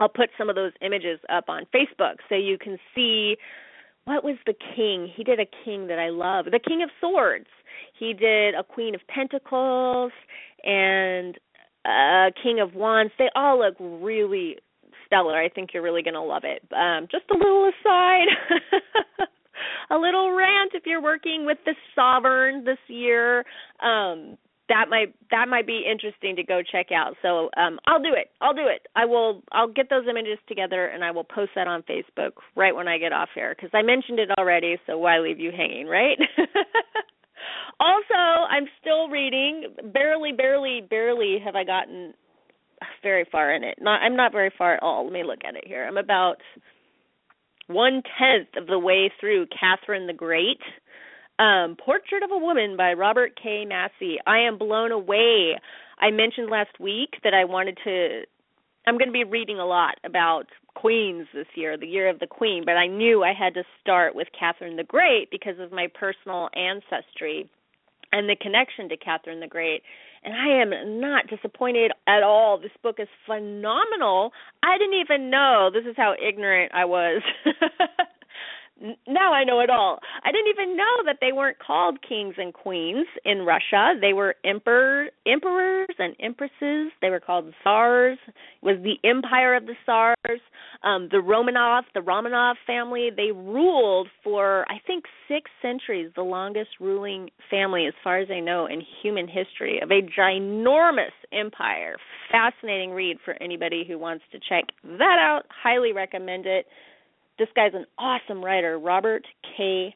I'll 0.00 0.08
put 0.08 0.30
some 0.38 0.48
of 0.48 0.54
those 0.54 0.72
images 0.80 1.18
up 1.28 1.48
on 1.48 1.66
Facebook 1.74 2.16
so 2.28 2.34
you 2.34 2.56
can 2.56 2.78
see 2.94 3.36
what 4.08 4.24
was 4.24 4.36
the 4.46 4.54
king? 4.74 5.06
He 5.14 5.22
did 5.22 5.38
a 5.38 5.44
king 5.64 5.86
that 5.88 5.98
I 5.98 6.08
love. 6.08 6.46
The 6.46 6.58
King 6.58 6.82
of 6.82 6.88
Swords. 6.98 7.46
He 7.98 8.14
did 8.14 8.54
a 8.54 8.64
Queen 8.64 8.94
of 8.94 9.02
Pentacles 9.06 10.12
and 10.64 11.36
a 11.88 12.30
King 12.42 12.60
of 12.60 12.74
Wands. 12.74 13.12
They 13.18 13.28
all 13.34 13.58
look 13.60 13.74
really 13.80 14.56
stellar. 15.06 15.36
I 15.36 15.48
think 15.48 15.70
you're 15.72 15.82
really 15.82 16.02
going 16.02 16.14
to 16.14 16.22
love 16.22 16.42
it. 16.44 16.62
Um 16.74 17.08
just 17.10 17.24
a 17.30 17.36
little 17.36 17.70
aside. 17.70 18.28
a 19.90 19.96
little 19.96 20.32
rant 20.32 20.72
if 20.74 20.84
you're 20.86 21.02
working 21.02 21.44
with 21.46 21.58
the 21.64 21.74
sovereign 21.94 22.64
this 22.64 22.78
year. 22.88 23.44
Um 23.82 24.36
that 24.68 24.86
might 24.88 25.14
that 25.30 25.48
might 25.48 25.66
be 25.66 25.84
interesting 25.90 26.36
to 26.36 26.42
go 26.42 26.60
check 26.60 26.88
out. 26.92 27.14
So 27.22 27.50
um, 27.56 27.78
I'll 27.86 28.02
do 28.02 28.12
it. 28.14 28.30
I'll 28.40 28.54
do 28.54 28.66
it. 28.66 28.86
I 28.94 29.04
will. 29.06 29.42
I'll 29.52 29.68
get 29.68 29.90
those 29.90 30.04
images 30.08 30.38
together 30.46 30.86
and 30.86 31.02
I 31.02 31.10
will 31.10 31.24
post 31.24 31.52
that 31.56 31.66
on 31.66 31.82
Facebook 31.82 32.32
right 32.54 32.74
when 32.74 32.88
I 32.88 32.98
get 32.98 33.12
off 33.12 33.30
here 33.34 33.54
because 33.54 33.70
I 33.72 33.82
mentioned 33.82 34.18
it 34.18 34.30
already. 34.38 34.76
So 34.86 34.98
why 34.98 35.18
leave 35.18 35.40
you 35.40 35.50
hanging, 35.50 35.86
right? 35.86 36.18
also, 37.80 38.14
I'm 38.14 38.66
still 38.80 39.08
reading. 39.08 39.74
Barely, 39.92 40.32
barely, 40.32 40.80
barely 40.88 41.38
have 41.44 41.54
I 41.54 41.64
gotten 41.64 42.14
very 43.02 43.26
far 43.30 43.52
in 43.54 43.64
it. 43.64 43.78
Not. 43.80 44.02
I'm 44.02 44.16
not 44.16 44.32
very 44.32 44.52
far 44.56 44.74
at 44.74 44.82
all. 44.82 45.04
Let 45.04 45.12
me 45.12 45.24
look 45.24 45.40
at 45.46 45.56
it 45.56 45.64
here. 45.66 45.84
I'm 45.86 45.96
about 45.96 46.36
one 47.66 48.02
tenth 48.18 48.48
of 48.56 48.66
the 48.66 48.78
way 48.78 49.12
through 49.20 49.46
Catherine 49.58 50.06
the 50.06 50.12
Great 50.12 50.60
um, 51.38 51.76
Portrait 51.84 52.22
of 52.22 52.30
a 52.32 52.38
Woman 52.38 52.76
by 52.76 52.94
Robert 52.94 53.38
K. 53.40 53.64
Massie. 53.64 54.18
I 54.26 54.38
am 54.38 54.58
blown 54.58 54.90
away. 54.90 55.58
I 56.00 56.10
mentioned 56.10 56.50
last 56.50 56.80
week 56.80 57.10
that 57.24 57.34
I 57.34 57.44
wanted 57.44 57.78
to. 57.84 58.22
I'm 58.86 58.96
going 58.96 59.08
to 59.08 59.12
be 59.12 59.24
reading 59.24 59.58
a 59.58 59.66
lot 59.66 59.96
about 60.04 60.46
queens 60.74 61.26
this 61.34 61.46
year, 61.54 61.76
the 61.76 61.86
year 61.86 62.08
of 62.08 62.20
the 62.20 62.26
queen, 62.26 62.62
but 62.64 62.76
I 62.76 62.86
knew 62.86 63.22
I 63.22 63.34
had 63.38 63.52
to 63.54 63.64
start 63.80 64.14
with 64.14 64.28
Catherine 64.38 64.76
the 64.76 64.84
Great 64.84 65.30
because 65.30 65.58
of 65.58 65.72
my 65.72 65.88
personal 65.94 66.48
ancestry 66.54 67.50
and 68.12 68.28
the 68.28 68.36
connection 68.36 68.88
to 68.88 68.96
Catherine 68.96 69.40
the 69.40 69.46
Great. 69.46 69.82
And 70.24 70.34
I 70.34 70.60
am 70.60 71.00
not 71.00 71.28
disappointed 71.28 71.92
at 72.06 72.22
all. 72.22 72.58
This 72.58 72.72
book 72.82 72.96
is 72.98 73.08
phenomenal. 73.26 74.32
I 74.62 74.76
didn't 74.78 75.00
even 75.00 75.30
know 75.30 75.70
this 75.72 75.84
is 75.88 75.94
how 75.96 76.14
ignorant 76.20 76.72
I 76.74 76.84
was. 76.84 77.22
now 79.06 79.32
I 79.32 79.44
know 79.44 79.60
it 79.60 79.70
all. 79.70 79.98
I 80.24 80.30
didn't 80.30 80.48
even 80.48 80.76
know 80.76 81.02
that 81.06 81.18
they 81.20 81.32
weren't 81.32 81.58
called 81.58 81.98
kings 82.06 82.34
and 82.38 82.54
queens 82.54 83.06
in 83.24 83.42
Russia. 83.42 83.94
They 84.00 84.12
were 84.12 84.36
emperor, 84.44 85.08
emperors 85.26 85.88
and 85.98 86.14
empresses. 86.20 86.92
They 87.00 87.10
were 87.10 87.20
called 87.20 87.52
tsars. 87.62 88.18
It 88.26 88.34
was 88.62 88.76
the 88.82 88.96
empire 89.08 89.56
of 89.56 89.66
the 89.66 89.74
tsars. 89.84 90.40
Um, 90.84 91.08
the 91.10 91.18
Romanov, 91.18 91.82
the 91.94 92.00
Romanov 92.00 92.54
family, 92.66 93.10
they 93.14 93.32
ruled 93.32 94.08
for 94.22 94.64
I 94.70 94.78
think 94.86 95.04
six 95.26 95.50
centuries, 95.60 96.12
the 96.14 96.22
longest 96.22 96.70
ruling 96.80 97.30
family, 97.50 97.86
as 97.86 97.94
far 98.04 98.18
as 98.18 98.28
I 98.30 98.40
know, 98.40 98.66
in 98.66 98.82
human 99.02 99.26
history, 99.26 99.80
of 99.82 99.90
a 99.90 100.02
ginormous 100.02 101.14
empire. 101.32 101.96
Fascinating 102.30 102.92
read 102.92 103.16
for 103.24 103.34
anybody 103.42 103.84
who 103.86 103.98
wants 103.98 104.24
to 104.32 104.38
check 104.48 104.64
that 104.84 105.18
out. 105.18 105.42
Highly 105.50 105.92
recommend 105.92 106.46
it 106.46 106.66
this 107.38 107.48
guy's 107.54 107.74
an 107.74 107.86
awesome 107.98 108.44
writer, 108.44 108.78
Robert 108.78 109.24
K. 109.56 109.94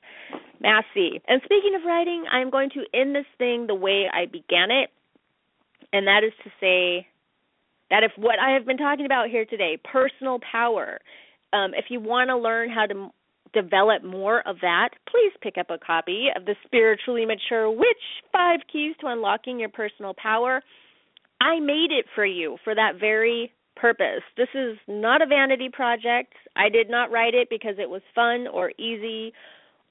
Massie. 0.61 1.21
And 1.27 1.43
speaking 1.45 1.75
of 1.75 1.85
writing, 1.85 2.25
I'm 2.31 2.51
going 2.51 2.71
to 2.71 2.85
end 2.95 3.15
this 3.15 3.27
thing 3.39 3.67
the 3.67 3.75
way 3.75 4.07
I 4.13 4.27
began 4.27 4.71
it, 4.71 4.91
and 5.93 6.07
that 6.07 6.23
is 6.25 6.33
to 6.45 6.51
say 6.61 7.07
that 7.91 8.05
if 8.05 8.13
what 8.17 8.39
I 8.39 8.55
have 8.55 8.65
been 8.65 8.79
talking 8.79 9.07
about 9.07 9.29
here 9.29 9.45
today, 9.45 9.79
personal 9.85 10.39
power, 10.51 10.99
um, 11.53 11.73
if 11.75 11.87
you 11.89 12.01
want 12.01 12.29
to 12.29 12.37
learn 12.37 12.71
how 12.71 12.87
to 12.87 13.11
develop 13.53 14.03
more 14.03 14.47
of 14.49 14.57
that, 14.63 14.91
please 15.11 15.33
pick 15.43 15.59
up 15.59 15.69
a 15.69 15.79
copy 15.79 16.29
of 16.35 16.47
the 16.47 16.55
Spiritually 16.65 17.27
Mature 17.27 17.71
Witch 17.71 17.87
Five 18.33 18.61
Keys 18.73 18.95
to 19.01 19.09
Unlocking 19.09 19.61
Your 19.61 19.69
Personal 19.69 20.15
Power. 20.15 20.63
I 21.41 21.61
made 21.61 21.91
it 21.91 22.07
for 22.15 22.25
you 22.25 22.57
for 22.65 22.75
that 22.75 22.93
very 22.99 23.53
purpose. 23.77 24.23
This 24.37 24.49
is 24.55 24.77
not 24.87 25.23
a 25.23 25.27
vanity 25.27 25.69
project. 25.73 26.35
I 26.57 26.69
did 26.69 26.91
not 26.91 27.11
write 27.11 27.35
it 27.35 27.49
because 27.51 27.77
it 27.79 27.89
was 27.89 28.03
fun 28.15 28.47
or 28.47 28.71
easy 28.79 29.33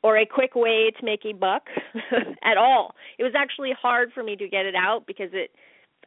or 0.04 0.18
a 0.18 0.26
quick 0.26 0.56
way 0.56 0.92
to 1.00 1.06
make 1.06 1.26
a 1.26 1.34
buck 1.34 1.64
at 2.44 2.58
all. 2.58 2.96
It 3.18 3.24
was 3.24 3.34
actually 3.36 3.74
hard 3.80 4.12
for 4.14 4.24
me 4.24 4.36
to 4.36 4.48
get 4.48 4.66
it 4.66 4.76
out 4.76 5.06
because 5.06 5.30
it 5.34 5.52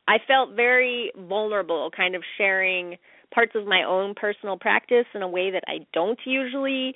I 0.06 0.18
felt 0.26 0.54
very 0.54 1.12
vulnerable 1.16 1.90
kind 1.90 2.14
of 2.14 2.22
sharing 2.36 2.96
parts 3.32 3.52
of 3.54 3.66
my 3.66 3.82
own 3.82 4.14
personal 4.14 4.58
practice 4.58 5.06
in 5.14 5.22
a 5.22 5.28
way 5.28 5.50
that 5.50 5.64
I 5.66 5.86
don't 5.92 6.18
usually 6.24 6.94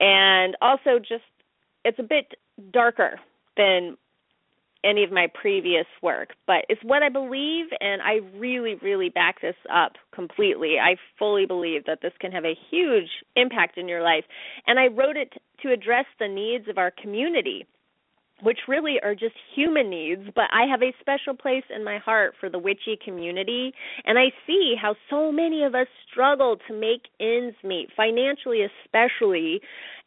and 0.00 0.56
also 0.60 0.98
just 0.98 1.22
it's 1.84 1.98
a 1.98 2.02
bit 2.02 2.34
darker 2.72 3.20
than 3.56 3.96
any 4.84 5.04
of 5.04 5.12
my 5.12 5.26
previous 5.40 5.86
work, 6.02 6.30
but 6.46 6.64
it's 6.68 6.82
what 6.82 7.02
I 7.02 7.08
believe, 7.08 7.66
and 7.80 8.00
I 8.02 8.20
really, 8.38 8.76
really 8.82 9.08
back 9.08 9.40
this 9.40 9.56
up 9.72 9.92
completely. 10.14 10.76
I 10.80 10.96
fully 11.18 11.46
believe 11.46 11.84
that 11.86 12.00
this 12.02 12.12
can 12.20 12.32
have 12.32 12.44
a 12.44 12.56
huge 12.70 13.08
impact 13.36 13.76
in 13.78 13.88
your 13.88 14.02
life. 14.02 14.24
And 14.66 14.78
I 14.78 14.86
wrote 14.86 15.16
it 15.16 15.32
to 15.62 15.72
address 15.72 16.06
the 16.18 16.28
needs 16.28 16.68
of 16.68 16.78
our 16.78 16.90
community 16.90 17.66
which 18.42 18.58
really 18.68 18.96
are 19.02 19.14
just 19.14 19.34
human 19.54 19.90
needs, 19.90 20.22
but 20.34 20.44
I 20.52 20.66
have 20.70 20.82
a 20.82 20.94
special 21.00 21.34
place 21.34 21.64
in 21.74 21.84
my 21.84 21.98
heart 21.98 22.34
for 22.38 22.48
the 22.48 22.58
witchy 22.58 22.98
community, 23.02 23.72
and 24.04 24.18
I 24.18 24.32
see 24.46 24.74
how 24.80 24.94
so 25.08 25.30
many 25.30 25.64
of 25.64 25.74
us 25.74 25.86
struggle 26.10 26.56
to 26.68 26.74
make 26.74 27.02
ends 27.20 27.56
meet, 27.64 27.88
financially 27.96 28.62
especially, 28.62 29.60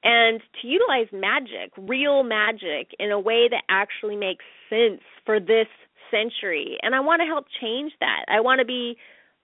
and 0.04 0.41
to 0.62 0.67
utilize 0.67 1.08
magic, 1.13 1.72
real 1.78 2.24
magic, 2.24 2.89
in 3.00 3.12
a 3.12 3.19
way 3.19 3.48
that 3.50 3.63
actually 3.69 4.15
makes 4.15 4.43
sense 4.69 5.02
for 5.26 5.39
this 5.39 5.67
century. 6.12 6.78
And 6.82 6.93
I 6.93 7.00
want 7.00 7.22
to 7.22 7.26
help 7.26 7.46
change 7.62 7.93
that. 8.00 8.26
I 8.30 8.41
want 8.41 8.60
to 8.60 8.65
be 8.65 8.98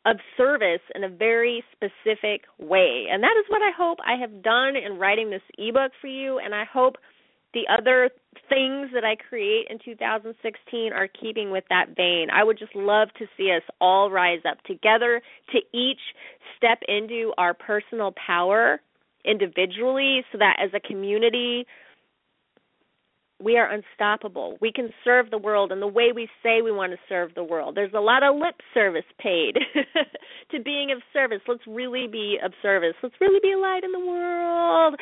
of 0.06 0.18
service 0.38 0.82
in 0.96 1.04
a 1.04 1.10
very 1.10 1.64
specific 1.72 2.44
way. 2.58 3.06
And 3.12 3.22
that 3.22 3.36
is 3.38 3.46
what 3.50 3.62
I 3.62 3.72
hope 3.78 3.98
I 4.06 4.20
have 4.20 4.42
done 4.42 4.76
in 4.76 4.98
writing 4.98 5.30
this 5.30 5.42
ebook 5.58 5.92
for 6.00 6.08
you, 6.08 6.40
and 6.40 6.56
I 6.56 6.64
hope 6.64 6.96
the 7.54 7.68
other 7.68 8.10
things 8.48 8.90
that 8.94 9.04
I 9.04 9.16
create 9.16 9.68
in 9.70 9.80
2016 9.84 10.94
are 10.94 11.08
keeping 11.08 11.52
with 11.52 11.64
that 11.70 11.96
vein. 11.96 12.28
I 12.32 12.44
would 12.44 12.60
just 12.60 12.76
love 12.76 13.10
to 13.18 13.26
see 13.38 13.52
us 13.52 13.64
all 13.82 14.12
rise 14.12 14.42
up 14.50 14.62
together 14.64 15.22
to 15.52 15.60
each 15.74 16.00
step 16.58 16.80
into 16.88 17.34
our 17.38 17.54
personal 17.54 18.14
power 18.14 18.80
individually 19.26 20.24
so 20.32 20.38
that 20.38 20.58
as 20.64 20.70
a 20.74 20.80
community 20.80 21.66
we 23.42 23.58
are 23.58 23.72
unstoppable. 23.72 24.58
We 24.60 24.72
can 24.72 24.90
serve 25.04 25.32
the 25.32 25.38
world 25.38 25.72
in 25.72 25.80
the 25.80 25.88
way 25.88 26.12
we 26.14 26.28
say 26.44 26.62
we 26.62 26.74
want 26.74 26.92
to 26.92 26.98
serve 27.08 27.34
the 27.36 27.44
world. 27.44 27.76
There's 27.76 27.94
a 27.94 28.00
lot 28.00 28.22
of 28.22 28.36
lip 28.36 28.56
service 28.74 29.06
paid 29.18 29.58
to 30.52 30.62
being 30.62 30.92
of 30.92 31.02
service. 31.14 31.40
Let's 31.48 31.66
really 31.66 32.08
be 32.08 32.38
of 32.44 32.52
service. 32.62 32.96
Let's 33.02 33.16
really 33.22 33.40
be 33.42 33.54
a 33.54 33.58
light 33.58 33.84
in 33.84 33.94
the 33.94 34.00
world. 34.00 35.00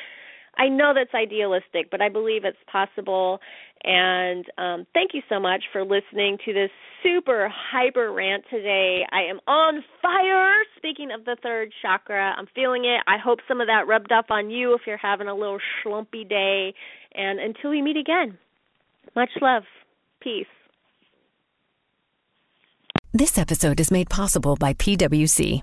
I 0.58 0.68
know 0.70 0.94
that's 0.94 1.14
idealistic, 1.14 1.92
but 1.92 2.02
I 2.02 2.10
believe 2.10 2.44
it's 2.44 2.58
possible. 2.72 3.40
And 3.84 4.46
um, 4.58 4.88
thank 4.94 5.12
you 5.14 5.22
so 5.30 5.40
much 5.40 5.64
for 5.72 5.84
listening 5.84 6.38
to 6.46 6.54
this 6.54 6.72
super 7.04 7.50
hyper 7.54 8.12
rant 8.12 8.44
today. 8.50 9.06
I 9.12 9.30
am 9.30 9.40
on 9.48 9.84
fire. 10.02 10.64
Speaking 10.78 11.12
of 11.12 11.26
the 11.26 11.38
third 11.44 11.72
chakra, 11.82 12.34
I'm 12.38 12.48
feeling 12.56 12.86
it. 12.86 13.02
I 13.08 13.18
hope 13.24 13.40
some 13.48 13.62
of 13.62 13.68
that 13.68 13.88
rubbed 13.88 14.12
off 14.12 14.26
on 14.30 14.50
you 14.50 14.74
if 14.74 14.82
you're 14.88 14.98
having 14.98 15.28
a 15.28 15.36
little 15.36 15.60
schlumpy 15.86 16.28
day. 16.28 16.74
And 17.14 17.40
until 17.40 17.70
we 17.70 17.82
meet 17.82 17.98
again, 17.98 18.38
much 19.16 19.30
love. 19.42 19.64
Peace. 20.22 20.48
This 23.14 23.38
episode 23.38 23.80
is 23.80 23.92
made 23.92 24.10
possible 24.10 24.56
by 24.56 24.74
PWC. 24.74 25.62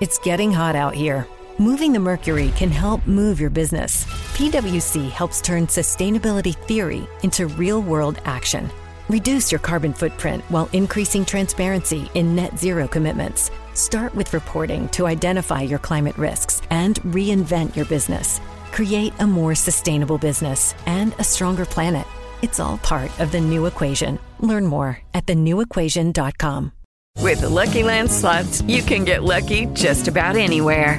It's 0.00 0.18
getting 0.18 0.52
hot 0.52 0.74
out 0.74 0.94
here. 0.94 1.26
Moving 1.60 1.92
the 1.92 2.00
mercury 2.00 2.54
can 2.56 2.70
help 2.70 3.06
move 3.06 3.38
your 3.38 3.50
business. 3.50 4.06
PwC 4.32 5.10
helps 5.10 5.42
turn 5.42 5.66
sustainability 5.66 6.56
theory 6.56 7.06
into 7.22 7.48
real 7.48 7.82
world 7.82 8.18
action. 8.24 8.70
Reduce 9.10 9.52
your 9.52 9.58
carbon 9.58 9.92
footprint 9.92 10.42
while 10.48 10.70
increasing 10.72 11.22
transparency 11.22 12.10
in 12.14 12.34
net 12.34 12.58
zero 12.58 12.88
commitments. 12.88 13.50
Start 13.74 14.14
with 14.14 14.32
reporting 14.32 14.88
to 14.88 15.06
identify 15.06 15.60
your 15.60 15.78
climate 15.78 16.16
risks 16.16 16.62
and 16.70 16.98
reinvent 17.02 17.76
your 17.76 17.84
business. 17.84 18.40
Create 18.72 19.12
a 19.18 19.26
more 19.26 19.54
sustainable 19.54 20.16
business 20.16 20.74
and 20.86 21.12
a 21.18 21.24
stronger 21.24 21.66
planet. 21.66 22.06
It's 22.40 22.58
all 22.58 22.78
part 22.78 23.10
of 23.20 23.32
the 23.32 23.40
new 23.42 23.66
equation. 23.66 24.18
Learn 24.38 24.64
more 24.64 24.98
at 25.12 25.26
thenewequation.com. 25.26 26.72
With 27.18 27.42
the 27.42 27.50
Lucky 27.50 27.82
Land 27.82 28.10
slots, 28.10 28.62
you 28.62 28.82
can 28.82 29.04
get 29.04 29.22
lucky 29.22 29.66
just 29.74 30.08
about 30.08 30.36
anywhere. 30.36 30.98